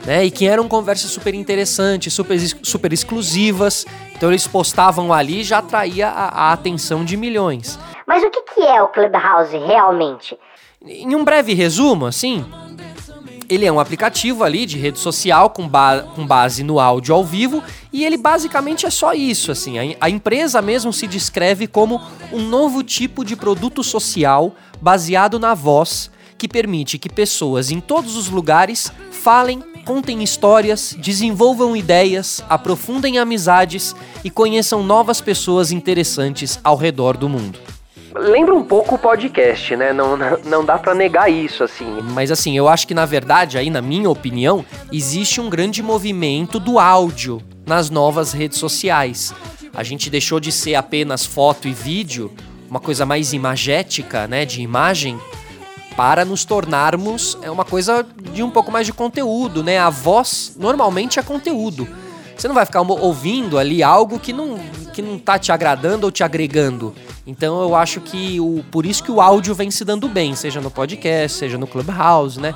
né? 0.04 0.24
E 0.24 0.30
que 0.30 0.46
eram 0.46 0.68
conversas 0.68 1.10
super 1.10 1.34
interessantes, 1.34 2.12
super, 2.12 2.38
super 2.62 2.92
exclusivas. 2.92 3.86
Então 4.14 4.30
eles 4.30 4.46
postavam 4.46 5.12
ali 5.12 5.40
e 5.40 5.44
já 5.44 5.58
atraía 5.58 6.08
a, 6.08 6.48
a 6.48 6.52
atenção 6.52 7.04
de 7.04 7.16
milhões. 7.16 7.78
Mas 8.06 8.22
o 8.22 8.30
que, 8.30 8.42
que 8.42 8.60
é 8.60 8.82
o 8.82 8.88
Clubhouse 8.88 9.56
realmente? 9.56 10.38
Em 10.84 11.14
um 11.14 11.24
breve 11.24 11.52
resumo, 11.52 12.06
assim, 12.06 12.44
ele 13.48 13.64
é 13.64 13.72
um 13.72 13.80
aplicativo 13.80 14.44
ali 14.44 14.66
de 14.66 14.78
rede 14.78 14.98
social 14.98 15.50
com, 15.50 15.68
ba 15.68 16.02
com, 16.14 16.26
base 16.26 16.62
no 16.62 16.78
áudio 16.78 17.14
ao 17.14 17.24
vivo 17.24 17.62
e 17.92 18.04
ele 18.04 18.16
basicamente 18.16 18.86
é 18.86 18.90
só 18.90 19.12
isso, 19.12 19.50
assim. 19.50 19.78
A, 19.78 20.06
a, 20.06 20.10
empresa 20.10 20.60
mesmo 20.60 20.92
se 20.92 21.06
descreve 21.06 21.66
como 21.66 22.00
um 22.32 22.40
novo 22.40 22.82
tipo 22.82 23.24
de 23.24 23.36
produto 23.36 23.82
social 23.82 24.54
baseado 24.80 25.38
na 25.38 25.54
voz 25.54 26.10
que 26.36 26.46
permite 26.46 26.98
que 26.98 27.08
pessoas 27.08 27.70
em 27.70 27.80
todos 27.80 28.16
os 28.16 28.28
lugares 28.28 28.92
falem 29.10 29.62
contem 29.86 30.20
histórias, 30.20 30.96
desenvolvam 30.98 31.76
ideias, 31.76 32.44
aprofundem 32.50 33.18
amizades 33.18 33.94
e 34.24 34.28
conheçam 34.28 34.82
novas 34.82 35.20
pessoas 35.20 35.70
interessantes 35.70 36.58
ao 36.64 36.76
redor 36.76 37.16
do 37.16 37.28
mundo. 37.28 37.58
Lembra 38.12 38.54
um 38.54 38.64
pouco 38.64 38.96
o 38.96 38.98
podcast, 38.98 39.76
né? 39.76 39.92
Não, 39.92 40.16
não 40.44 40.64
dá 40.64 40.76
para 40.76 40.94
negar 40.94 41.30
isso, 41.30 41.62
assim. 41.62 42.00
Mas 42.12 42.32
assim, 42.32 42.56
eu 42.56 42.66
acho 42.66 42.88
que 42.88 42.94
na 42.94 43.06
verdade, 43.06 43.56
aí 43.56 43.70
na 43.70 43.80
minha 43.80 44.10
opinião, 44.10 44.64
existe 44.92 45.40
um 45.40 45.48
grande 45.48 45.82
movimento 45.82 46.58
do 46.58 46.78
áudio 46.78 47.40
nas 47.64 47.88
novas 47.88 48.32
redes 48.32 48.58
sociais. 48.58 49.32
A 49.72 49.84
gente 49.84 50.10
deixou 50.10 50.40
de 50.40 50.50
ser 50.50 50.74
apenas 50.74 51.24
foto 51.24 51.68
e 51.68 51.72
vídeo, 51.72 52.32
uma 52.68 52.80
coisa 52.80 53.06
mais 53.06 53.32
imagética, 53.32 54.26
né, 54.26 54.44
de 54.44 54.62
imagem, 54.62 55.20
para 55.96 56.24
nos 56.24 56.44
tornarmos 56.44 57.38
é 57.42 57.50
uma 57.50 57.64
coisa 57.64 58.06
de 58.32 58.42
um 58.42 58.50
pouco 58.50 58.70
mais 58.70 58.86
de 58.86 58.92
conteúdo, 58.92 59.64
né? 59.64 59.78
A 59.78 59.88
voz 59.88 60.54
normalmente 60.58 61.18
é 61.18 61.22
conteúdo. 61.22 61.88
Você 62.36 62.46
não 62.46 62.54
vai 62.54 62.66
ficar 62.66 62.82
ouvindo 62.82 63.58
ali 63.58 63.82
algo 63.82 64.20
que 64.20 64.30
não, 64.30 64.58
que 64.92 65.00
não 65.00 65.18
tá 65.18 65.38
te 65.38 65.50
agradando 65.50 66.04
ou 66.04 66.12
te 66.12 66.22
agregando. 66.22 66.94
Então 67.26 67.62
eu 67.62 67.74
acho 67.74 68.00
que 68.02 68.38
o, 68.38 68.62
por 68.70 68.84
isso 68.84 69.02
que 69.02 69.10
o 69.10 69.22
áudio 69.22 69.54
vem 69.54 69.70
se 69.70 69.84
dando 69.86 70.06
bem, 70.06 70.36
seja 70.36 70.60
no 70.60 70.70
podcast, 70.70 71.38
seja 71.38 71.56
no 71.56 71.66
Clubhouse, 71.66 72.38
né? 72.38 72.54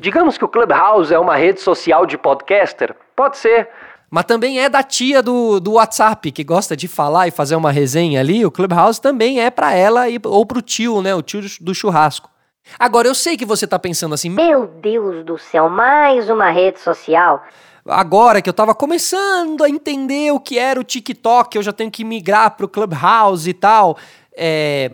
Digamos 0.00 0.38
que 0.38 0.44
o 0.44 0.48
Clubhouse 0.48 1.12
é 1.12 1.18
uma 1.18 1.36
rede 1.36 1.60
social 1.60 2.06
de 2.06 2.16
podcaster? 2.16 2.96
Pode 3.14 3.36
ser. 3.36 3.68
Mas 4.10 4.24
também 4.24 4.60
é 4.60 4.68
da 4.68 4.82
tia 4.82 5.22
do, 5.22 5.60
do 5.60 5.72
WhatsApp, 5.72 6.32
que 6.32 6.44
gosta 6.44 6.74
de 6.74 6.88
falar 6.88 7.28
e 7.28 7.30
fazer 7.30 7.54
uma 7.54 7.70
resenha 7.70 8.20
ali. 8.20 8.46
O 8.46 8.50
Clubhouse 8.50 9.00
também 9.00 9.40
é 9.40 9.50
para 9.50 9.74
ela 9.74 10.08
e, 10.08 10.18
ou 10.24 10.46
pro 10.46 10.62
tio, 10.62 11.02
né? 11.02 11.14
O 11.14 11.20
tio 11.20 11.42
do 11.60 11.74
churrasco. 11.74 12.30
Agora, 12.78 13.08
eu 13.08 13.14
sei 13.14 13.36
que 13.36 13.44
você 13.44 13.64
está 13.64 13.78
pensando 13.78 14.14
assim: 14.14 14.28
Meu 14.28 14.66
Deus 14.66 15.24
do 15.24 15.38
céu, 15.38 15.68
mais 15.68 16.28
uma 16.28 16.50
rede 16.50 16.80
social. 16.80 17.44
Agora 17.88 18.42
que 18.42 18.48
eu 18.48 18.52
estava 18.52 18.74
começando 18.74 19.62
a 19.62 19.68
entender 19.68 20.32
o 20.32 20.40
que 20.40 20.58
era 20.58 20.80
o 20.80 20.84
TikTok, 20.84 21.56
eu 21.56 21.62
já 21.62 21.72
tenho 21.72 21.90
que 21.90 22.04
migrar 22.04 22.56
para 22.56 22.66
o 22.66 22.68
Clubhouse 22.68 23.48
e 23.48 23.54
tal. 23.54 23.96
É... 24.36 24.90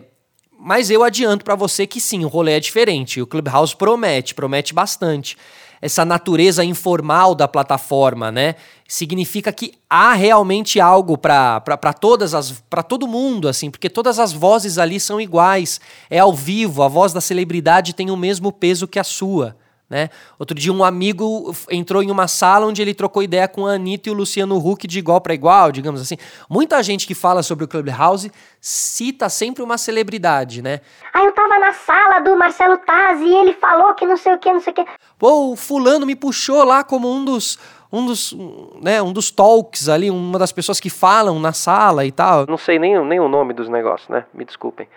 Mas 0.59 0.89
eu 0.89 1.03
adianto 1.03 1.43
para 1.43 1.55
você 1.55 1.85
que 1.87 1.99
sim, 1.99 2.23
o 2.23 2.27
rolê 2.27 2.53
é 2.53 2.59
diferente. 2.59 3.21
O 3.21 3.27
Clubhouse 3.27 3.75
promete, 3.75 4.33
promete 4.33 4.73
bastante 4.73 5.35
essa 5.83 6.05
natureza 6.05 6.63
informal 6.63 7.35
da 7.35 7.45
plataforma, 7.45 8.31
né? 8.31 8.55
Significa 8.87 9.51
que 9.51 9.73
há 9.89 10.13
realmente 10.13 10.79
algo 10.79 11.17
para 11.17 11.93
todas 11.99 12.33
as 12.33 12.51
para 12.69 12.81
todo 12.81 13.05
mundo, 13.05 13.49
assim, 13.49 13.69
porque 13.69 13.89
todas 13.89 14.17
as 14.17 14.31
vozes 14.31 14.77
ali 14.77 14.97
são 14.97 15.19
iguais. 15.19 15.81
É 16.09 16.19
ao 16.19 16.33
vivo, 16.33 16.83
a 16.83 16.87
voz 16.87 17.11
da 17.11 17.19
celebridade 17.19 17.93
tem 17.93 18.09
o 18.09 18.15
mesmo 18.15 18.49
peso 18.49 18.87
que 18.87 18.97
a 18.97 19.03
sua. 19.03 19.57
Né? 19.93 20.09
Outro 20.39 20.57
dia 20.57 20.73
um 20.73 20.83
amigo 20.83 21.55
entrou 21.69 22.01
em 22.01 22.09
uma 22.09 22.27
sala 22.27 22.65
onde 22.65 22.81
ele 22.81 22.95
trocou 22.95 23.21
ideia 23.21 23.47
com 23.47 23.67
a 23.67 23.73
Anitta 23.73 24.09
e 24.09 24.11
o 24.11 24.15
Luciano 24.15 24.57
Huck 24.57 24.87
de 24.87 24.97
igual 24.97 25.21
para 25.21 25.35
igual, 25.35 25.71
digamos 25.71 26.01
assim. 26.01 26.17
Muita 26.49 26.81
gente 26.81 27.05
que 27.05 27.13
fala 27.13 27.43
sobre 27.43 27.63
o 27.63 27.67
Clubhouse 27.67 28.31
cita 28.59 29.29
sempre 29.29 29.61
uma 29.61 29.77
celebridade, 29.77 30.63
né? 30.63 30.81
Ah, 31.13 31.23
eu 31.23 31.31
tava 31.31 31.59
na 31.59 31.73
sala 31.73 32.19
do 32.21 32.35
Marcelo 32.35 32.77
Taz 32.79 33.21
e 33.21 33.31
ele 33.31 33.53
falou 33.53 33.93
que 33.93 34.07
não 34.07 34.17
sei 34.17 34.33
o 34.33 34.39
que, 34.39 34.51
não 34.51 34.59
sei 34.59 34.73
o 34.73 34.75
que. 34.77 34.85
Pô, 35.19 35.51
o 35.51 35.55
fulano 35.55 36.07
me 36.07 36.15
puxou 36.15 36.63
lá 36.63 36.83
como 36.83 37.13
um 37.13 37.23
dos 37.23 37.59
um 37.91 38.07
dos, 38.07 38.35
né, 38.81 38.99
um 39.03 39.13
dos 39.13 39.29
talks 39.29 39.87
ali, 39.87 40.09
uma 40.09 40.39
das 40.39 40.51
pessoas 40.51 40.79
que 40.79 40.89
falam 40.89 41.39
na 41.39 41.53
sala 41.53 42.03
e 42.03 42.11
tal. 42.11 42.47
Não 42.47 42.57
sei 42.57 42.79
nem, 42.79 42.99
nem 43.05 43.19
o 43.19 43.29
nome 43.29 43.53
dos 43.53 43.69
negócios, 43.69 44.09
né? 44.09 44.25
Me 44.33 44.43
desculpem. 44.43 44.87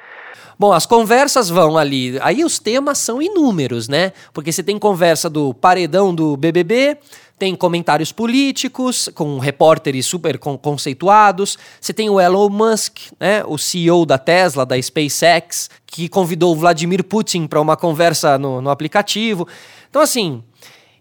Bom, 0.58 0.72
as 0.72 0.86
conversas 0.86 1.48
vão 1.48 1.76
ali. 1.76 2.18
Aí 2.22 2.44
os 2.44 2.58
temas 2.58 2.98
são 2.98 3.20
inúmeros, 3.20 3.88
né? 3.88 4.12
Porque 4.32 4.50
você 4.50 4.62
tem 4.62 4.78
conversa 4.78 5.28
do 5.28 5.52
paredão 5.52 6.14
do 6.14 6.36
BBB, 6.36 6.98
tem 7.38 7.54
comentários 7.54 8.12
políticos 8.12 9.10
com 9.14 9.38
repórteres 9.38 10.06
super 10.06 10.38
conceituados. 10.38 11.58
Você 11.78 11.92
tem 11.92 12.08
o 12.08 12.18
Elon 12.18 12.48
Musk, 12.48 12.98
né, 13.20 13.44
o 13.46 13.58
CEO 13.58 14.06
da 14.06 14.16
Tesla, 14.16 14.64
da 14.64 14.80
SpaceX, 14.80 15.68
que 15.86 16.08
convidou 16.08 16.54
o 16.54 16.56
Vladimir 16.56 17.04
Putin 17.04 17.46
para 17.46 17.60
uma 17.60 17.76
conversa 17.76 18.38
no, 18.38 18.62
no 18.62 18.70
aplicativo. 18.70 19.46
Então, 19.90 20.00
assim, 20.00 20.42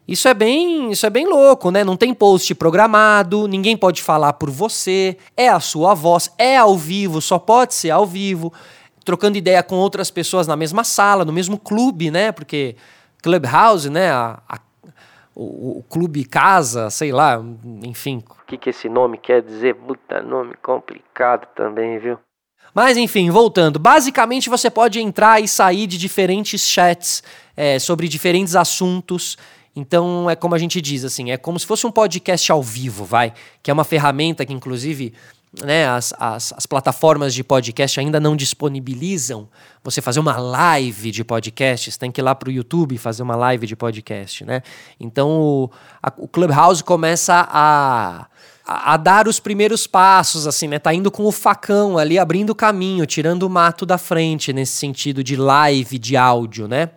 isso 0.07 0.27
é 0.27 0.33
bem, 0.33 0.91
isso 0.91 1.05
é 1.05 1.09
bem 1.09 1.25
louco, 1.25 1.71
né? 1.71 1.83
Não 1.83 1.97
tem 1.97 2.13
post 2.13 2.53
programado, 2.53 3.47
ninguém 3.47 3.75
pode 3.75 4.03
falar 4.03 4.33
por 4.33 4.51
você, 4.51 5.17
é 5.35 5.47
a 5.47 5.59
sua 5.59 5.93
voz, 5.93 6.29
é 6.37 6.57
ao 6.57 6.77
vivo, 6.77 7.21
só 7.21 7.39
pode 7.39 7.73
ser 7.73 7.89
ao 7.89 8.05
vivo 8.05 8.53
trocando 9.05 9.37
ideia 9.37 9.61
com 9.61 9.75
outras 9.75 10.09
pessoas 10.09 10.47
na 10.47 10.55
mesma 10.55 10.83
sala, 10.83 11.23
no 11.23 11.31
mesmo 11.31 11.57
clube, 11.57 12.09
né? 12.09 12.31
Porque 12.31 12.75
Clubhouse, 13.21 13.89
né? 13.89 14.09
A, 14.09 14.41
a, 14.49 14.59
o, 15.35 15.79
o, 15.79 15.83
clube 15.83 16.25
casa, 16.25 16.89
sei 16.89 17.11
lá, 17.11 17.41
enfim. 17.83 18.23
O 18.41 18.45
que, 18.45 18.57
que 18.57 18.69
esse 18.71 18.89
nome 18.89 19.17
quer 19.17 19.41
dizer? 19.41 19.75
Puta, 19.75 20.21
nome 20.21 20.55
complicado 20.61 21.47
também, 21.55 21.99
viu? 21.99 22.17
Mas 22.73 22.97
enfim, 22.97 23.29
voltando. 23.29 23.79
Basicamente 23.79 24.49
você 24.49 24.69
pode 24.69 24.99
entrar 24.99 25.41
e 25.41 25.47
sair 25.47 25.87
de 25.87 25.97
diferentes 25.97 26.61
chats 26.61 27.23
é, 27.55 27.79
sobre 27.79 28.07
diferentes 28.07 28.55
assuntos. 28.55 29.37
Então 29.75 30.29
é 30.29 30.35
como 30.35 30.55
a 30.55 30.57
gente 30.57 30.81
diz, 30.81 31.03
assim, 31.03 31.31
é 31.31 31.37
como 31.37 31.59
se 31.59 31.65
fosse 31.65 31.85
um 31.85 31.91
podcast 31.91 32.51
ao 32.51 32.63
vivo, 32.63 33.05
vai. 33.05 33.33
Que 33.61 33.69
é 33.69 33.73
uma 33.73 33.83
ferramenta 33.83 34.45
que, 34.45 34.53
inclusive, 34.53 35.13
né, 35.63 35.87
as, 35.87 36.13
as, 36.19 36.53
as, 36.53 36.65
plataformas 36.65 37.33
de 37.33 37.43
podcast 37.43 37.99
ainda 37.99 38.19
não 38.19 38.35
disponibilizam 38.35 39.47
você 39.83 40.01
fazer 40.01 40.19
uma 40.19 40.37
live 40.37 41.11
de 41.11 41.23
podcast, 41.23 41.91
você 41.91 41.99
tem 41.99 42.11
que 42.11 42.19
ir 42.19 42.23
lá 42.23 42.33
para 42.33 42.49
o 42.49 42.51
YouTube 42.51 42.97
fazer 42.97 43.23
uma 43.23 43.35
live 43.35 43.67
de 43.67 43.75
podcast, 43.75 44.43
né? 44.43 44.61
Então 44.99 45.29
o, 45.29 45.69
a, 46.01 46.11
o 46.17 46.27
Clubhouse 46.27 46.83
começa 46.83 47.47
a, 47.49 48.27
a, 48.65 48.93
a, 48.93 48.97
dar 48.97 49.27
os 49.27 49.39
primeiros 49.39 49.85
passos, 49.85 50.47
assim, 50.47 50.67
né? 50.67 50.79
Tá 50.79 50.93
indo 50.93 51.11
com 51.11 51.23
o 51.23 51.31
facão 51.31 51.97
ali, 51.97 52.17
abrindo 52.17 52.49
o 52.49 52.55
caminho, 52.55 53.05
tirando 53.05 53.43
o 53.43 53.49
mato 53.49 53.85
da 53.85 53.97
frente 53.97 54.51
nesse 54.51 54.73
sentido 54.73 55.23
de 55.23 55.35
live, 55.35 55.99
de 55.99 56.17
áudio, 56.17 56.67
né? 56.67 56.89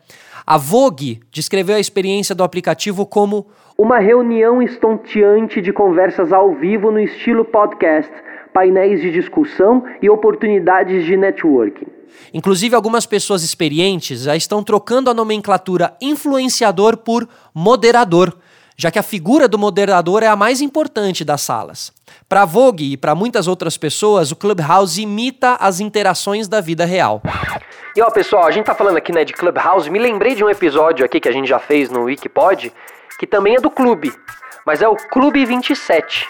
A 0.46 0.56
Vogue 0.56 1.20
descreveu 1.30 1.76
a 1.76 1.80
experiência 1.80 2.34
do 2.34 2.42
aplicativo 2.42 3.04
como 3.04 3.46
uma 3.76 3.98
reunião 3.98 4.60
estonteante 4.60 5.60
de 5.60 5.72
conversas 5.72 6.32
ao 6.32 6.54
vivo 6.54 6.90
no 6.90 6.98
estilo 6.98 7.44
podcast 7.44 8.10
painéis 8.52 9.00
de 9.00 9.10
discussão 9.10 9.84
e 10.02 10.08
oportunidades 10.08 11.04
de 11.04 11.16
networking. 11.16 11.86
Inclusive, 12.32 12.74
algumas 12.74 13.06
pessoas 13.06 13.42
experientes 13.42 14.22
já 14.22 14.36
estão 14.36 14.62
trocando 14.62 15.10
a 15.10 15.14
nomenclatura 15.14 15.94
influenciador 16.00 16.96
por 16.96 17.28
moderador, 17.54 18.36
já 18.76 18.90
que 18.90 18.98
a 18.98 19.02
figura 19.02 19.48
do 19.48 19.58
moderador 19.58 20.22
é 20.22 20.26
a 20.26 20.36
mais 20.36 20.60
importante 20.60 21.24
das 21.24 21.40
salas. 21.40 21.92
Para 22.28 22.44
Vogue 22.44 22.92
e 22.92 22.96
para 22.96 23.14
muitas 23.14 23.48
outras 23.48 23.76
pessoas, 23.76 24.30
o 24.30 24.36
Clubhouse 24.36 25.02
imita 25.02 25.54
as 25.54 25.80
interações 25.80 26.48
da 26.48 26.60
vida 26.60 26.84
real. 26.84 27.22
E 27.96 28.00
ó, 28.00 28.10
pessoal, 28.10 28.46
a 28.46 28.50
gente 28.50 28.66
tá 28.66 28.74
falando 28.74 28.96
aqui 28.96 29.12
né, 29.12 29.24
de 29.24 29.32
Clubhouse, 29.32 29.90
me 29.90 29.98
lembrei 29.98 30.34
de 30.34 30.44
um 30.44 30.48
episódio 30.48 31.04
aqui 31.04 31.18
que 31.18 31.28
a 31.28 31.32
gente 31.32 31.48
já 31.48 31.58
fez 31.58 31.90
no 31.90 32.04
Wikipod, 32.04 32.72
que 33.18 33.26
também 33.26 33.56
é 33.56 33.60
do 33.60 33.70
clube, 33.70 34.12
mas 34.64 34.80
é 34.80 34.88
o 34.88 34.94
Clube 34.94 35.44
27. 35.44 36.28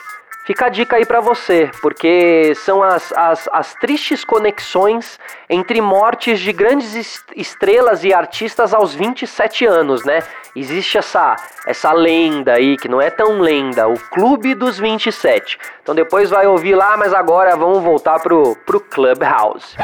Fica 0.49 0.65
a 0.65 0.69
dica 0.71 0.97
aí 0.97 1.05
para 1.05 1.21
você, 1.21 1.71
porque 1.83 2.55
são 2.55 2.83
as, 2.83 3.13
as, 3.13 3.47
as, 3.53 3.75
tristes 3.75 4.25
conexões 4.25 5.21
entre 5.47 5.79
mortes 5.83 6.41
de 6.41 6.55
grandes 6.55 7.23
estrelas 7.37 8.03
e 8.03 8.15
artistas 8.15 8.73
aos 8.73 8.95
27 8.95 9.67
anos, 9.67 10.07
né? 10.07 10.23
Existe 10.57 10.97
essa, 10.97 11.37
essa 11.67 11.93
lenda 11.93 12.55
aí, 12.55 12.79
que 12.79 12.89
não 12.89 12.99
é 12.99 13.11
tão 13.11 13.41
lenda, 13.41 13.87
o 13.89 14.01
Clube 14.09 14.55
dos 14.55 14.79
27. 14.79 15.59
Então 15.83 15.95
depois 15.95 16.31
vai 16.31 16.47
ouvir 16.47 16.75
lá, 16.75 16.97
mas 16.97 17.13
agora 17.13 17.55
vamos 17.55 17.83
voltar 17.83 18.19
pro, 18.19 18.57
pro 18.65 18.81
Clubhouse. 18.81 19.77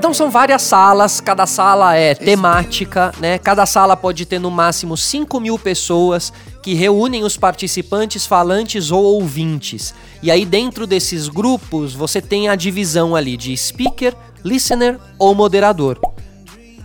Então 0.00 0.14
são 0.14 0.30
várias 0.30 0.62
salas, 0.62 1.20
cada 1.20 1.44
sala 1.44 1.94
é 1.94 2.14
temática, 2.14 3.12
né? 3.20 3.36
Cada 3.36 3.66
sala 3.66 3.94
pode 3.94 4.24
ter 4.24 4.38
no 4.38 4.50
máximo 4.50 4.96
5 4.96 5.38
mil 5.38 5.58
pessoas 5.58 6.32
que 6.62 6.72
reúnem 6.72 7.22
os 7.22 7.36
participantes, 7.36 8.24
falantes 8.24 8.90
ou 8.90 9.04
ouvintes. 9.04 9.94
E 10.22 10.30
aí 10.30 10.46
dentro 10.46 10.86
desses 10.86 11.28
grupos 11.28 11.92
você 11.92 12.22
tem 12.22 12.48
a 12.48 12.56
divisão 12.56 13.14
ali 13.14 13.36
de 13.36 13.54
speaker, 13.54 14.16
listener 14.42 14.98
ou 15.18 15.34
moderador. 15.34 16.00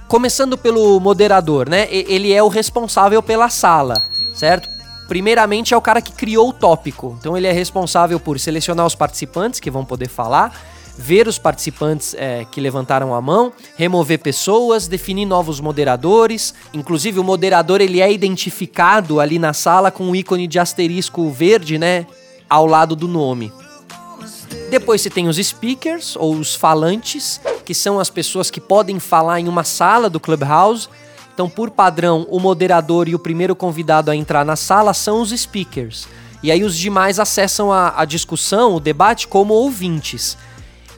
Começando 0.10 0.58
pelo 0.58 1.00
moderador, 1.00 1.70
né? 1.70 1.88
Ele 1.90 2.34
é 2.34 2.44
o 2.44 2.50
responsável 2.50 3.24
pela 3.24 3.48
sala, 3.48 3.96
certo? 4.36 4.68
Primeiramente 5.08 5.74
é 5.74 5.78
o 5.78 5.82
cara 5.82 6.02
que 6.02 6.12
criou 6.12 6.50
o 6.50 6.54
tópico. 6.54 7.16
Então 7.18 7.38
ele 7.38 7.48
é 7.48 7.54
responsável 7.54 8.20
por 8.20 8.38
selecionar 8.42 8.86
os 8.86 8.94
participantes 8.94 9.62
que 9.62 9.72
vão 9.72 9.86
poder 9.86 10.10
falar 10.10 10.75
ver 10.98 11.28
os 11.28 11.38
participantes 11.38 12.16
é, 12.18 12.46
que 12.50 12.62
levantaram 12.62 13.14
a 13.14 13.22
mão, 13.22 13.52
remover 13.76 14.20
pessoas, 14.20 14.88
definir 14.88 15.26
novos 15.26 15.60
moderadores. 15.60 16.54
Inclusive, 16.74 17.20
o 17.20 17.24
moderador 17.24 17.82
ele 17.82 18.02
é 18.02 18.12
identificado 18.12 19.20
ali 19.20 19.38
na 19.38 19.54
sala 19.54 19.92
com 19.92 20.10
o 20.10 20.16
ícone 20.16 20.48
de 20.48 20.60
asterisco 20.60 21.30
verde, 21.30 21.78
né? 21.78 22.06
Ao 22.50 22.66
lado 22.66 22.96
do 22.96 23.08
nome. 23.08 23.52
Depois 24.70 25.02
você 25.02 25.10
tem 25.10 25.28
os 25.28 25.38
speakers, 25.38 26.16
ou 26.16 26.36
os 26.36 26.56
falantes, 26.56 27.42
que 27.64 27.74
são 27.74 28.00
as 28.00 28.10
pessoas 28.10 28.50
que 28.50 28.62
podem 28.62 29.00
falar 29.00 29.40
em 29.40 29.48
uma 29.48 29.64
sala 29.64 30.10
do 30.10 30.20
Clubhouse. 30.20 30.88
Então, 31.34 31.50
por 31.50 31.70
padrão, 31.70 32.26
o 32.30 32.40
moderador 32.40 33.10
e 33.10 33.16
o 33.16 33.20
primeiro 33.20 33.56
convidado 33.56 34.10
a 34.10 34.16
entrar 34.16 34.46
na 34.46 34.56
sala 34.56 34.94
são 34.94 35.22
os 35.22 35.32
speakers. 35.32 36.08
E 36.42 36.52
aí 36.52 36.64
os 36.64 36.78
demais 36.78 37.20
acessam 37.20 37.72
a, 37.72 37.94
a 38.00 38.06
discussão, 38.06 38.76
o 38.76 38.80
debate, 38.80 39.28
como 39.28 39.54
ouvintes 39.54 40.38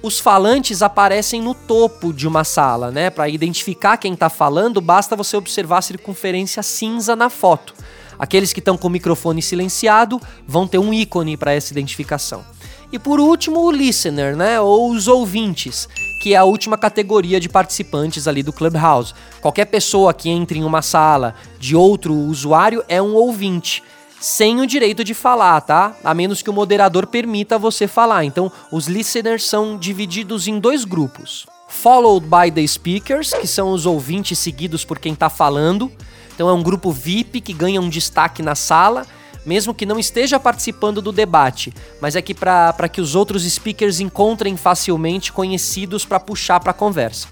os 0.07 0.19
falantes 0.19 0.81
aparecem 0.81 1.41
no 1.41 1.53
topo 1.53 2.13
de 2.13 2.27
uma 2.27 2.45
sala, 2.45 2.89
né? 2.89 3.09
Para 3.09 3.27
identificar 3.27 3.97
quem 3.97 4.13
está 4.13 4.29
falando, 4.29 4.79
basta 4.79 5.15
você 5.17 5.35
observar 5.35 5.79
a 5.79 5.81
circunferência 5.81 6.63
cinza 6.63 7.15
na 7.15 7.29
foto. 7.29 7.73
Aqueles 8.17 8.53
que 8.53 8.59
estão 8.59 8.77
com 8.77 8.87
o 8.87 8.91
microfone 8.91 9.41
silenciado 9.41 10.19
vão 10.47 10.65
ter 10.65 10.77
um 10.77 10.93
ícone 10.93 11.35
para 11.35 11.53
essa 11.53 11.73
identificação. 11.73 12.43
E 12.91 12.97
por 12.97 13.19
último, 13.19 13.59
o 13.59 13.71
listener, 13.71 14.35
né? 14.35 14.61
Ou 14.61 14.91
os 14.91 15.09
ouvintes, 15.09 15.89
que 16.23 16.33
é 16.33 16.37
a 16.37 16.45
última 16.45 16.77
categoria 16.77 17.37
de 17.37 17.49
participantes 17.49 18.27
ali 18.27 18.41
do 18.41 18.53
Clubhouse. 18.53 19.13
Qualquer 19.41 19.65
pessoa 19.65 20.13
que 20.13 20.29
entre 20.29 20.57
em 20.57 20.63
uma 20.63 20.81
sala 20.81 21.35
de 21.59 21.75
outro 21.75 22.13
usuário 22.13 22.83
é 22.87 23.01
um 23.01 23.13
ouvinte 23.13 23.83
sem 24.19 24.59
o 24.59 24.67
direito 24.67 25.03
de 25.03 25.13
falar, 25.13 25.61
tá? 25.61 25.95
A 26.03 26.13
menos 26.13 26.41
que 26.41 26.49
o 26.49 26.53
moderador 26.53 27.07
permita 27.07 27.57
você 27.57 27.87
falar. 27.87 28.25
Então, 28.25 28.51
os 28.71 28.87
listeners 28.87 29.43
são 29.45 29.77
divididos 29.77 30.47
em 30.47 30.59
dois 30.59 30.83
grupos. 30.83 31.45
Followed 31.67 32.25
by 32.25 32.51
the 32.51 32.65
speakers, 32.65 33.33
que 33.33 33.47
são 33.47 33.71
os 33.71 33.85
ouvintes 33.85 34.39
seguidos 34.39 34.83
por 34.83 34.99
quem 34.99 35.13
está 35.13 35.29
falando. 35.29 35.91
Então, 36.33 36.49
é 36.49 36.53
um 36.53 36.63
grupo 36.63 36.91
VIP 36.91 37.41
que 37.41 37.53
ganha 37.53 37.81
um 37.81 37.89
destaque 37.89 38.41
na 38.41 38.55
sala, 38.55 39.05
mesmo 39.45 39.73
que 39.73 39.85
não 39.85 39.97
esteja 39.97 40.39
participando 40.39 41.01
do 41.01 41.11
debate, 41.11 41.73
mas 42.01 42.15
é 42.15 42.21
que 42.21 42.33
para 42.33 42.89
que 42.89 42.99
os 42.99 43.15
outros 43.15 43.43
speakers 43.43 43.99
encontrem 43.99 44.57
facilmente 44.57 45.31
conhecidos 45.31 46.05
para 46.05 46.19
puxar 46.19 46.59
para 46.59 46.71
a 46.71 46.73
conversa. 46.73 47.27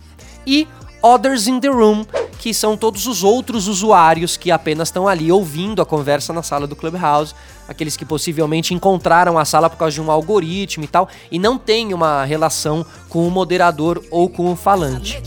E 0.48 0.68
Others 1.04 1.48
in 1.48 1.60
the 1.60 1.68
Room, 1.68 2.06
que 2.46 2.54
são 2.54 2.78
todos 2.78 3.08
os 3.08 3.24
outros 3.24 3.68
usuários 3.68 4.38
que 4.38 4.52
apenas 4.52 4.90
estão 4.90 5.08
ali 5.08 5.32
ouvindo 5.32 5.82
a 5.82 5.86
conversa 5.86 6.32
na 6.32 6.44
sala 6.44 6.68
do 6.68 6.76
Clubhouse, 6.76 7.34
aqueles 7.68 7.98
que 7.98 8.06
possivelmente 8.06 8.72
encontraram 8.72 9.40
a 9.40 9.44
sala 9.44 9.68
por 9.68 9.78
causa 9.78 9.96
de 9.96 10.02
um 10.02 10.12
algoritmo 10.12 10.84
e 10.84 10.88
tal, 10.88 11.10
e 11.32 11.40
não 11.40 11.58
tem 11.58 11.92
uma 11.92 12.24
relação 12.24 12.86
com 13.10 13.28
o 13.28 13.32
moderador 13.32 14.00
ou 14.12 14.30
com 14.30 14.52
o 14.52 14.56
falante. 14.56 15.20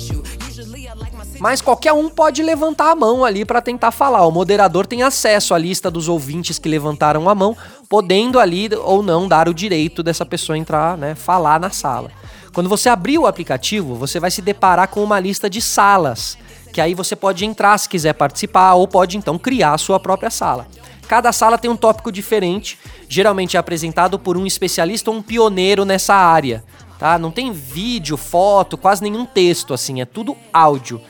Mas 1.40 1.60
qualquer 1.60 1.92
um 1.92 2.08
pode 2.08 2.40
levantar 2.40 2.92
a 2.92 2.94
mão 2.94 3.24
ali 3.24 3.44
para 3.44 3.60
tentar 3.60 3.90
falar. 3.90 4.24
O 4.24 4.30
moderador 4.30 4.86
tem 4.86 5.02
acesso 5.02 5.54
à 5.54 5.58
lista 5.58 5.90
dos 5.90 6.06
ouvintes 6.06 6.56
que 6.56 6.68
levantaram 6.68 7.28
a 7.28 7.34
mão, 7.34 7.56
podendo 7.88 8.38
ali 8.38 8.70
ou 8.76 9.02
não 9.02 9.26
dar 9.26 9.48
o 9.48 9.54
direito 9.54 10.04
dessa 10.04 10.24
pessoa 10.24 10.56
entrar, 10.56 10.96
né, 10.96 11.16
falar 11.16 11.58
na 11.58 11.70
sala. 11.70 12.12
Quando 12.54 12.68
você 12.68 12.88
abrir 12.88 13.18
o 13.18 13.26
aplicativo, 13.26 13.96
você 13.96 14.20
vai 14.20 14.30
se 14.30 14.40
deparar 14.40 14.86
com 14.86 15.02
uma 15.02 15.20
lista 15.20 15.50
de 15.50 15.60
salas, 15.60 16.38
que 16.72 16.80
aí 16.80 16.94
você 16.94 17.16
pode 17.16 17.44
entrar 17.44 17.76
se 17.78 17.88
quiser 17.88 18.12
participar 18.12 18.74
ou 18.74 18.86
pode 18.86 19.16
então 19.16 19.38
criar 19.38 19.74
a 19.74 19.78
sua 19.78 19.98
própria 19.98 20.30
sala. 20.30 20.66
Cada 21.08 21.32
sala 21.32 21.56
tem 21.56 21.70
um 21.70 21.76
tópico 21.76 22.12
diferente, 22.12 22.78
geralmente 23.08 23.56
é 23.56 23.60
apresentado 23.60 24.18
por 24.18 24.36
um 24.36 24.46
especialista 24.46 25.10
ou 25.10 25.16
um 25.16 25.22
pioneiro 25.22 25.84
nessa 25.84 26.14
área, 26.14 26.62
tá? 26.98 27.18
Não 27.18 27.30
tem 27.30 27.50
vídeo, 27.50 28.16
foto, 28.16 28.76
quase 28.76 29.02
nenhum 29.02 29.24
texto 29.24 29.72
assim, 29.72 30.02
é 30.02 30.04
tudo 30.04 30.36
áudio. 30.52 31.00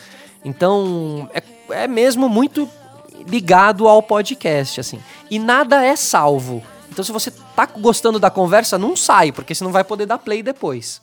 Então, 0.45 1.29
é, 1.35 1.43
é 1.83 1.89
mesmo 1.89 2.29
muito 2.29 2.69
ligado 3.27 3.89
ao 3.89 4.03
podcast 4.03 4.81
assim. 4.81 5.01
E 5.29 5.39
nada 5.39 5.85
é 5.85 5.97
salvo. 5.97 6.63
Então, 6.91 7.05
se 7.05 7.13
você 7.13 7.31
tá 7.55 7.67
gostando 7.67 8.19
da 8.19 8.31
conversa, 8.31 8.79
não 8.79 8.97
sai, 8.97 9.31
porque 9.31 9.55
você 9.55 9.63
não 9.63 9.73
vai 9.73 9.85
poder 9.85 10.07
dar 10.07 10.19
play 10.19 10.43
depois. 10.43 11.03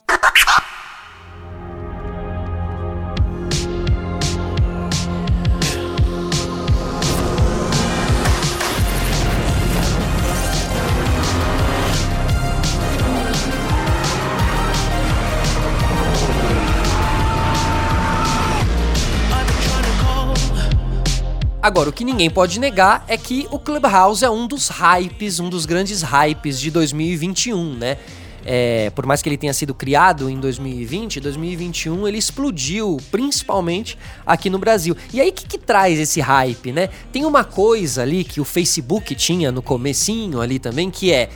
Agora, 21.66 21.90
o 21.90 21.92
que 21.92 22.04
ninguém 22.04 22.30
pode 22.30 22.60
negar 22.60 23.04
é 23.08 23.16
que 23.16 23.48
o 23.50 23.58
Clubhouse 23.58 24.24
é 24.24 24.30
um 24.30 24.46
dos 24.46 24.68
hypes, 24.68 25.40
um 25.40 25.48
dos 25.48 25.66
grandes 25.66 26.00
hypes 26.00 26.60
de 26.60 26.70
2021, 26.70 27.74
né? 27.74 27.98
É, 28.44 28.88
por 28.90 29.04
mais 29.04 29.20
que 29.20 29.28
ele 29.28 29.36
tenha 29.36 29.52
sido 29.52 29.74
criado 29.74 30.30
em 30.30 30.38
2020, 30.38 31.18
2021 31.18 32.06
ele 32.06 32.18
explodiu, 32.18 32.98
principalmente 33.10 33.98
aqui 34.24 34.48
no 34.48 34.60
Brasil. 34.60 34.96
E 35.12 35.20
aí, 35.20 35.30
o 35.30 35.32
que, 35.32 35.44
que 35.44 35.58
traz 35.58 35.98
esse 35.98 36.20
hype, 36.20 36.70
né? 36.70 36.88
Tem 37.10 37.24
uma 37.24 37.42
coisa 37.42 38.02
ali 38.02 38.22
que 38.22 38.40
o 38.40 38.44
Facebook 38.44 39.12
tinha 39.16 39.50
no 39.50 39.60
comecinho 39.60 40.40
ali 40.40 40.60
também, 40.60 40.88
que 40.88 41.12
é 41.12 41.30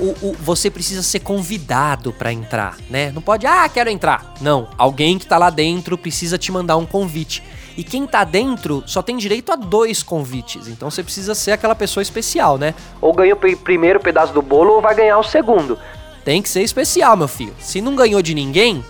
o, 0.00 0.30
o, 0.30 0.36
você 0.40 0.68
precisa 0.68 1.04
ser 1.04 1.20
convidado 1.20 2.12
para 2.12 2.32
entrar, 2.32 2.76
né? 2.90 3.12
Não 3.12 3.22
pode, 3.22 3.46
ah, 3.46 3.68
quero 3.68 3.88
entrar. 3.88 4.34
Não, 4.40 4.68
alguém 4.76 5.16
que 5.16 5.26
tá 5.26 5.38
lá 5.38 5.48
dentro 5.48 5.96
precisa 5.96 6.36
te 6.36 6.50
mandar 6.50 6.76
um 6.76 6.84
convite. 6.84 7.40
E 7.80 7.82
quem 7.82 8.06
tá 8.06 8.24
dentro 8.24 8.84
só 8.86 9.00
tem 9.00 9.16
direito 9.16 9.50
a 9.50 9.56
dois 9.56 10.02
convites. 10.02 10.68
Então 10.68 10.90
você 10.90 11.02
precisa 11.02 11.34
ser 11.34 11.52
aquela 11.52 11.74
pessoa 11.74 12.02
especial, 12.02 12.58
né? 12.58 12.74
Ou 13.00 13.10
ganha 13.10 13.34
o 13.34 13.56
primeiro 13.56 13.98
pedaço 13.98 14.34
do 14.34 14.42
bolo 14.42 14.74
ou 14.74 14.82
vai 14.82 14.94
ganhar 14.94 15.16
o 15.16 15.22
segundo. 15.22 15.78
Tem 16.22 16.42
que 16.42 16.50
ser 16.50 16.60
especial, 16.60 17.16
meu 17.16 17.26
filho. 17.26 17.54
Se 17.58 17.80
não 17.80 17.96
ganhou 17.96 18.20
de 18.20 18.34
ninguém, 18.34 18.84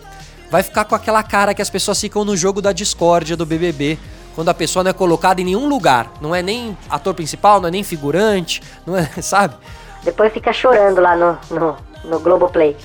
vai 0.51 0.65
ficar 0.65 0.87
com 0.87 0.97
aquela 0.97 1.23
cara 1.23 1.55
que 1.55 1.63
as 1.63 1.71
pessoas 1.71 2.01
ficam 2.01 2.25
no 2.25 2.37
jogo 2.37 2.61
da 2.61 2.73
discórdia 2.73 3.37
do 3.37 3.47
BBB. 3.47 3.97
Quando 4.35 4.49
a 4.49 4.55
pessoa 4.55 4.83
não 4.83 4.91
é 4.91 4.93
colocada 4.93 5.41
em 5.41 5.45
nenhum 5.45 5.69
lugar. 5.69 6.11
Não 6.21 6.35
é 6.35 6.43
nem 6.43 6.77
ator 6.91 7.15
principal, 7.15 7.61
não 7.61 7.69
é 7.69 7.71
nem 7.71 7.85
figurante, 7.85 8.61
não 8.85 8.97
é, 8.97 9.07
sabe? 9.23 9.55
Depois 10.03 10.33
fica 10.33 10.53
chorando 10.53 11.01
lá 11.01 11.15
no, 11.15 11.39
no, 11.49 11.77
no 12.07 12.19
Globoplay. 12.19 12.77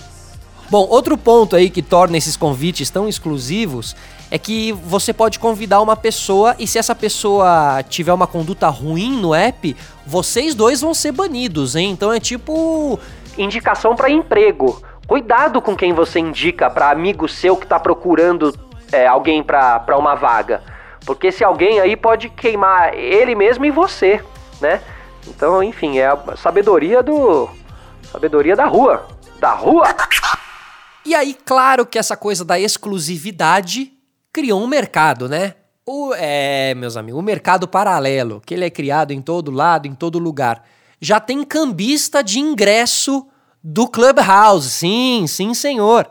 Bom, 0.70 0.88
outro 0.88 1.18
ponto 1.18 1.56
aí 1.56 1.70
que 1.70 1.82
torna 1.82 2.16
esses 2.16 2.38
convites 2.38 2.92
tão 2.92 3.08
exclusivos 3.08 3.96
é 4.32 4.38
que 4.38 4.72
você 4.72 5.14
pode 5.14 5.40
convidar 5.40 5.82
uma 5.82 5.96
pessoa 5.96 6.56
e 6.58 6.66
se 6.66 6.78
essa 6.78 6.96
pessoa 6.96 7.84
tiver 7.88 8.14
uma 8.14 8.28
conduta 8.28 8.68
ruim 8.68 9.12
no 9.20 9.34
app, 9.34 9.76
vocês 10.06 10.56
dois 10.56 10.82
vão 10.82 10.94
ser 10.94 11.12
banidos, 11.12 11.76
hein? 11.76 11.92
Então 11.92 12.12
é 12.12 12.20
tipo 12.20 13.00
indicação 13.38 13.96
para 13.96 14.10
emprego. 14.10 14.82
Cuidado 15.08 15.62
com 15.62 15.76
quem 15.76 15.94
você 15.94 16.20
indica 16.20 16.70
para 16.70 16.90
amigo 16.90 17.28
seu 17.30 17.56
que 17.56 17.68
tá 17.68 17.80
procurando 17.80 18.54
é, 18.92 19.06
alguém 19.06 19.44
para 19.44 19.98
uma 19.98 20.16
vaga, 20.16 20.64
porque 21.06 21.28
esse 21.28 21.44
alguém 21.44 21.80
aí 21.80 21.96
pode 21.96 22.30
queimar 22.30 22.94
ele 22.96 23.36
mesmo 23.36 23.66
e 23.66 23.72
você, 23.72 24.24
né? 24.60 24.82
Então, 25.28 25.62
enfim, 25.62 25.98
é 25.98 26.08
a 26.08 26.36
sabedoria 26.36 27.04
do 27.04 27.50
sabedoria 28.12 28.56
da 28.56 28.66
rua, 28.66 29.06
da 29.40 29.52
rua. 29.52 29.88
E 31.06 31.14
aí, 31.14 31.36
claro 31.46 31.86
que 31.86 32.00
essa 32.00 32.18
coisa 32.18 32.44
da 32.44 32.60
exclusividade 32.60 33.95
criou 34.36 34.62
um 34.62 34.68
mercado, 34.68 35.30
né? 35.30 35.54
O, 35.86 36.14
é, 36.14 36.76
meus 36.76 36.98
amigos, 36.98 37.18
o 37.18 37.24
mercado 37.24 37.70
paralelo, 37.70 38.42
que 38.46 38.54
ele 38.54 38.66
é 38.66 38.70
criado 38.70 39.12
em 39.12 39.22
todo 39.22 39.50
lado, 39.50 39.88
em 39.88 39.96
todo 39.96 40.20
lugar. 40.20 40.62
Já 41.00 41.22
tem 41.22 41.42
cambista 41.46 42.22
de 42.22 42.38
ingresso 42.38 43.26
do 43.64 43.88
Clubhouse. 43.88 44.70
Sim, 44.70 45.26
sim, 45.26 45.54
senhor. 45.54 46.10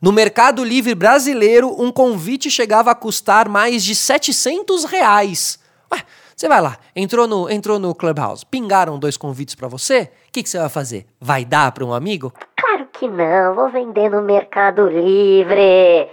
No 0.00 0.10
Mercado 0.10 0.64
Livre 0.64 0.94
brasileiro, 0.94 1.70
um 1.78 1.92
convite 1.92 2.50
chegava 2.50 2.92
a 2.92 2.94
custar 2.94 3.46
mais 3.46 3.84
de 3.84 3.94
700 3.94 4.84
reais. 4.84 5.58
Ué, 5.92 6.02
você 6.34 6.48
vai 6.48 6.62
lá, 6.62 6.78
entrou 6.94 7.28
no, 7.28 7.50
entrou 7.50 7.78
no 7.78 7.94
Clubhouse, 7.94 8.46
pingaram 8.46 8.98
dois 8.98 9.18
convites 9.18 9.54
para 9.54 9.68
você, 9.68 10.10
o 10.28 10.32
que, 10.32 10.42
que 10.42 10.48
você 10.48 10.58
vai 10.58 10.70
fazer? 10.70 11.06
Vai 11.20 11.44
dar 11.44 11.72
para 11.72 11.84
um 11.84 11.92
amigo? 11.92 12.32
Claro 12.58 12.88
que 12.90 13.06
não, 13.06 13.54
vou 13.54 13.70
vender 13.70 14.08
no 14.08 14.22
Mercado 14.22 14.88
Livre. 14.88 16.08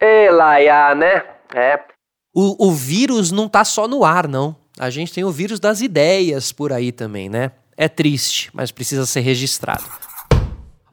Ei, 0.00 0.30
Laia, 0.30 0.94
né? 0.94 1.22
É. 1.54 1.80
O, 2.34 2.68
o 2.68 2.72
vírus 2.72 3.30
não 3.32 3.48
tá 3.48 3.64
só 3.64 3.88
no 3.88 4.04
ar, 4.04 4.28
não. 4.28 4.54
A 4.78 4.90
gente 4.90 5.12
tem 5.12 5.24
o 5.24 5.30
vírus 5.30 5.58
das 5.58 5.80
ideias 5.80 6.52
por 6.52 6.72
aí 6.72 6.92
também, 6.92 7.28
né? 7.28 7.52
É 7.76 7.88
triste, 7.88 8.50
mas 8.52 8.70
precisa 8.70 9.06
ser 9.06 9.20
registrado. 9.20 9.84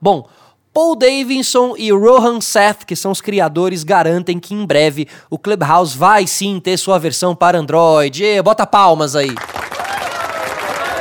Bom, 0.01 0.27
Paul 0.73 0.95
Davidson 0.95 1.75
e 1.77 1.91
Rohan 1.91 2.41
Seth, 2.41 2.83
que 2.85 2.95
são 2.95 3.11
os 3.11 3.21
criadores, 3.21 3.83
garantem 3.83 4.39
que 4.39 4.53
em 4.53 4.65
breve 4.65 5.07
o 5.29 5.37
Clubhouse 5.37 5.97
vai 5.97 6.25
sim 6.25 6.59
ter 6.59 6.77
sua 6.77 6.97
versão 6.97 7.35
para 7.35 7.57
Android. 7.57 8.23
E, 8.23 8.41
bota 8.41 8.65
palmas 8.65 9.15
aí. 9.15 9.29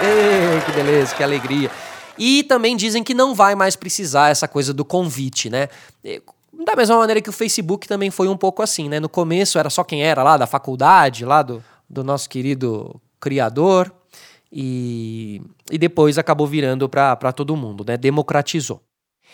Ei, 0.03 0.61
que 0.67 0.73
beleza, 0.73 1.15
que 1.15 1.23
alegria. 1.23 1.71
E 2.19 2.43
também 2.43 2.77
dizem 2.77 3.03
que 3.03 3.15
não 3.15 3.35
vai 3.35 3.55
mais 3.55 3.75
precisar 3.75 4.29
essa 4.29 4.47
coisa 4.47 4.75
do 4.75 4.85
convite, 4.85 5.49
né? 5.49 5.69
Da 6.53 6.77
mesma 6.77 6.97
maneira 6.97 7.21
que 7.21 7.31
o 7.31 7.33
Facebook 7.33 7.89
também 7.89 8.11
foi 8.11 8.29
um 8.29 8.37
pouco 8.37 8.63
assim, 8.63 8.89
né? 8.89 9.01
No 9.01 9.09
começo 9.09 9.59
era 9.59 9.71
só 9.71 9.83
quem 9.83 10.03
era 10.03 10.23
lá 10.23 10.37
da 10.37 10.47
faculdade, 10.47 11.25
lá 11.25 11.43
do, 11.43 11.65
do 11.89 12.05
nosso 12.05 12.29
querido 12.29 13.01
criador, 13.19 13.93
e, 14.53 15.41
e 15.71 15.79
depois 15.79 16.19
acabou 16.19 16.47
virando 16.47 16.89
para 16.89 17.33
todo 17.33 17.57
mundo, 17.57 17.85
né? 17.87 17.97
Democratizou. 17.97 18.83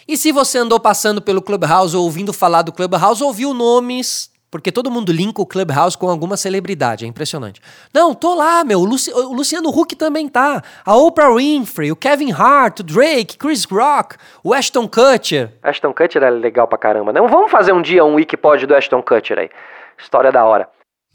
E 0.07 0.17
se 0.17 0.31
você 0.31 0.59
andou 0.59 0.79
passando 0.79 1.21
pelo 1.21 1.43
Clubhouse 1.43 1.97
ou 1.97 2.05
ouvindo 2.05 2.33
falar 2.33 2.63
do 2.63 2.73
Clubhouse, 2.73 3.23
ouviu 3.23 3.53
nomes 3.53 4.31
porque 4.51 4.73
todo 4.73 4.91
mundo 4.91 5.13
linka 5.13 5.43
o 5.43 5.47
Clubhouse 5.47 5.97
com 5.97 6.09
alguma 6.09 6.37
celebridade, 6.37 7.05
é 7.05 7.09
impressionante. 7.09 7.61
Não, 7.93 8.15
tô 8.15 8.35
lá, 8.35 8.65
meu. 8.65 8.81
O, 8.81 8.85
Luci 8.85 9.13
o, 9.13 9.33
Luciano 9.33 9.69
Huck 9.69 9.95
também 9.95 10.29
tá. 10.29 10.63
A 10.85 10.97
Oprah 10.97 11.35
Winfrey, 11.35 11.93
o 11.93 11.97
Kevin 11.97 12.33
Hart, 12.33 12.81
o 12.81 12.83
Drake, 12.83 13.37
Chris 13.37 13.65
Rock, 13.65 14.17
o 14.43 14.55
Ashton 14.55 14.89
Kutcher. 14.89 15.53
Ashton 15.63 15.93
Kutcher 15.93 16.23
é 16.23 16.31
legal 16.31 16.67
pra 16.67 16.79
caramba, 16.79 17.13
né? 17.13 17.21
Vamos 17.21 17.51
fazer 17.51 17.73
um 17.73 17.83
dia 17.83 18.05
um 18.05 18.15
Wikipod 18.15 18.67
do 18.67 18.75
Ashton 18.75 19.03
Kutcher 19.03 19.39
aí. 19.39 19.51
História 19.99 20.33
da 20.33 20.45
hora. 20.45 20.69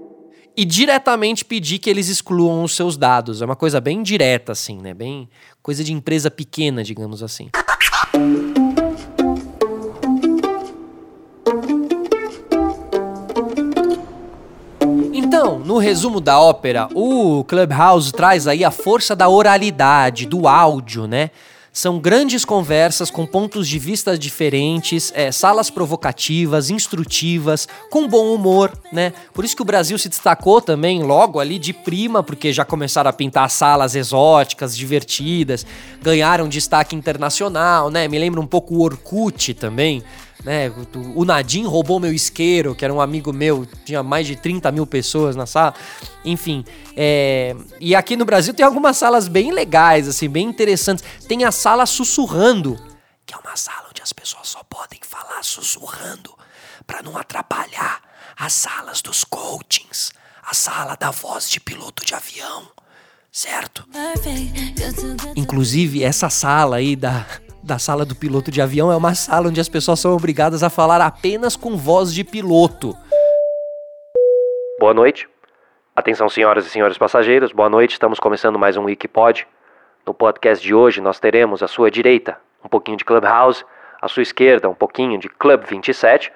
e 0.56 0.64
diretamente 0.64 1.44
pedir 1.44 1.80
que 1.80 1.90
eles 1.90 2.08
excluam 2.08 2.62
os 2.62 2.76
seus 2.76 2.96
dados. 2.96 3.42
É 3.42 3.44
uma 3.44 3.56
coisa 3.56 3.80
bem 3.80 4.04
direta 4.04 4.52
assim, 4.52 4.80
né? 4.80 4.94
Bem 4.94 5.28
coisa 5.60 5.82
de 5.82 5.92
empresa 5.92 6.30
pequena, 6.30 6.84
digamos 6.84 7.20
assim. 7.22 7.50
Resumo 15.78 16.20
da 16.20 16.38
ópera, 16.38 16.88
o 16.94 17.42
Clubhouse 17.42 18.12
traz 18.12 18.46
aí 18.46 18.64
a 18.64 18.70
força 18.70 19.16
da 19.16 19.28
oralidade, 19.28 20.24
do 20.24 20.46
áudio, 20.46 21.08
né? 21.08 21.30
São 21.72 21.98
grandes 21.98 22.42
conversas 22.42 23.10
com 23.10 23.26
pontos 23.26 23.68
de 23.68 23.78
vista 23.78 24.16
diferentes, 24.16 25.12
é, 25.14 25.30
salas 25.32 25.68
provocativas, 25.68 26.70
instrutivas, 26.70 27.68
com 27.90 28.08
bom 28.08 28.32
humor, 28.32 28.72
né? 28.92 29.12
Por 29.34 29.44
isso 29.44 29.54
que 29.56 29.60
o 29.60 29.64
Brasil 29.64 29.98
se 29.98 30.08
destacou 30.08 30.62
também 30.62 31.02
logo 31.02 31.40
ali 31.40 31.58
de 31.58 31.72
prima, 31.72 32.22
porque 32.22 32.52
já 32.52 32.64
começaram 32.64 33.10
a 33.10 33.12
pintar 33.12 33.50
salas 33.50 33.94
exóticas, 33.94 34.74
divertidas, 34.74 35.66
ganharam 36.00 36.48
destaque 36.48 36.96
internacional, 36.96 37.90
né? 37.90 38.08
Me 38.08 38.18
lembra 38.18 38.40
um 38.40 38.46
pouco 38.46 38.76
o 38.76 38.82
Orkut 38.82 39.52
também, 39.52 40.02
né? 40.46 40.72
O 41.16 41.24
Nadim 41.24 41.64
roubou 41.64 41.98
meu 41.98 42.12
isqueiro, 42.12 42.72
que 42.72 42.84
era 42.84 42.94
um 42.94 43.00
amigo 43.00 43.32
meu, 43.32 43.66
tinha 43.84 44.00
mais 44.00 44.28
de 44.28 44.36
30 44.36 44.70
mil 44.70 44.86
pessoas 44.86 45.34
na 45.34 45.44
sala. 45.44 45.74
Enfim, 46.24 46.64
é... 46.96 47.56
e 47.80 47.96
aqui 47.96 48.16
no 48.16 48.24
Brasil 48.24 48.54
tem 48.54 48.64
algumas 48.64 48.96
salas 48.96 49.26
bem 49.26 49.50
legais, 49.50 50.06
assim, 50.06 50.28
bem 50.28 50.46
interessantes. 50.46 51.04
Tem 51.26 51.42
a 51.42 51.50
sala 51.50 51.84
sussurrando, 51.84 52.78
que 53.26 53.34
é 53.34 53.36
uma 53.36 53.56
sala 53.56 53.88
onde 53.90 54.00
as 54.00 54.12
pessoas 54.12 54.48
só 54.48 54.62
podem 54.70 55.00
falar 55.02 55.42
sussurrando 55.42 56.32
para 56.86 57.02
não 57.02 57.18
atrapalhar 57.18 58.00
as 58.38 58.52
salas 58.52 59.02
dos 59.02 59.24
coachings, 59.24 60.12
a 60.44 60.54
sala 60.54 60.94
da 60.94 61.10
voz 61.10 61.50
de 61.50 61.58
piloto 61.58 62.06
de 62.06 62.14
avião, 62.14 62.68
certo? 63.32 63.84
Inclusive, 65.34 66.04
essa 66.04 66.30
sala 66.30 66.76
aí 66.76 66.94
da 66.94 67.26
da 67.66 67.80
sala 67.80 68.04
do 68.04 68.14
piloto 68.14 68.48
de 68.48 68.62
avião 68.62 68.92
é 68.92 68.96
uma 68.96 69.14
sala 69.14 69.48
onde 69.48 69.60
as 69.60 69.68
pessoas 69.68 69.98
são 69.98 70.14
obrigadas 70.14 70.62
a 70.62 70.70
falar 70.70 71.00
apenas 71.00 71.56
com 71.56 71.76
voz 71.76 72.14
de 72.14 72.22
piloto. 72.22 72.96
Boa 74.78 74.94
noite. 74.94 75.28
Atenção, 75.94 76.28
senhoras 76.28 76.64
e 76.64 76.70
senhores 76.70 76.96
passageiros. 76.96 77.50
Boa 77.50 77.68
noite. 77.68 77.92
Estamos 77.92 78.20
começando 78.20 78.56
mais 78.56 78.76
um 78.76 78.84
Wikipod. 78.84 79.48
No 80.06 80.14
podcast 80.14 80.64
de 80.64 80.72
hoje, 80.72 81.00
nós 81.00 81.18
teremos 81.18 81.60
à 81.60 81.66
sua 81.66 81.90
direita 81.90 82.38
um 82.64 82.68
pouquinho 82.68 82.96
de 82.96 83.04
Clubhouse, 83.04 83.64
à 84.00 84.06
sua 84.06 84.22
esquerda 84.22 84.68
um 84.68 84.74
pouquinho 84.74 85.18
de 85.18 85.28
Club 85.28 85.64
27 85.64 86.32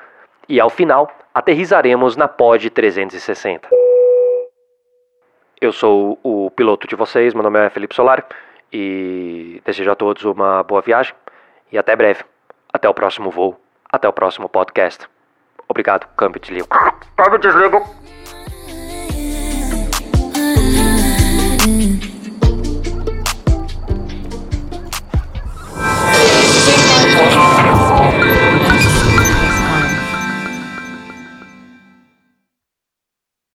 e 0.49 0.59
ao 0.59 0.69
final 0.69 1.09
aterrizaremos 1.33 2.17
na 2.17 2.27
Pod 2.27 2.69
360. 2.69 3.69
Eu 5.61 5.73
sou 5.73 6.19
o 6.25 6.51
piloto 6.51 6.89
de 6.89 6.97
vocês, 6.97 7.35
meu 7.35 7.43
nome 7.45 7.61
é 7.61 7.71
Felipe 7.71 7.95
Solari 7.95 8.25
e 8.73 9.63
desejo 9.65 9.91
a 9.91 9.95
todos 9.95 10.25
uma 10.25 10.63
boa 10.63 10.81
viagem 10.81 11.15
e 11.73 11.79
até 11.79 11.95
breve. 11.97 12.25
Até 12.73 12.89
o 12.89 12.95
próximo 12.95 13.31
voo. 13.31 13.61
Até 13.93 14.09
o 14.09 14.13
próximo 14.13 14.49
podcast. 14.49 15.07
Obrigado, 15.69 16.07
câmbio 16.17 16.41
desligo. 16.41 16.69
Câmbio 17.17 17.39
desligo. 17.39 18.20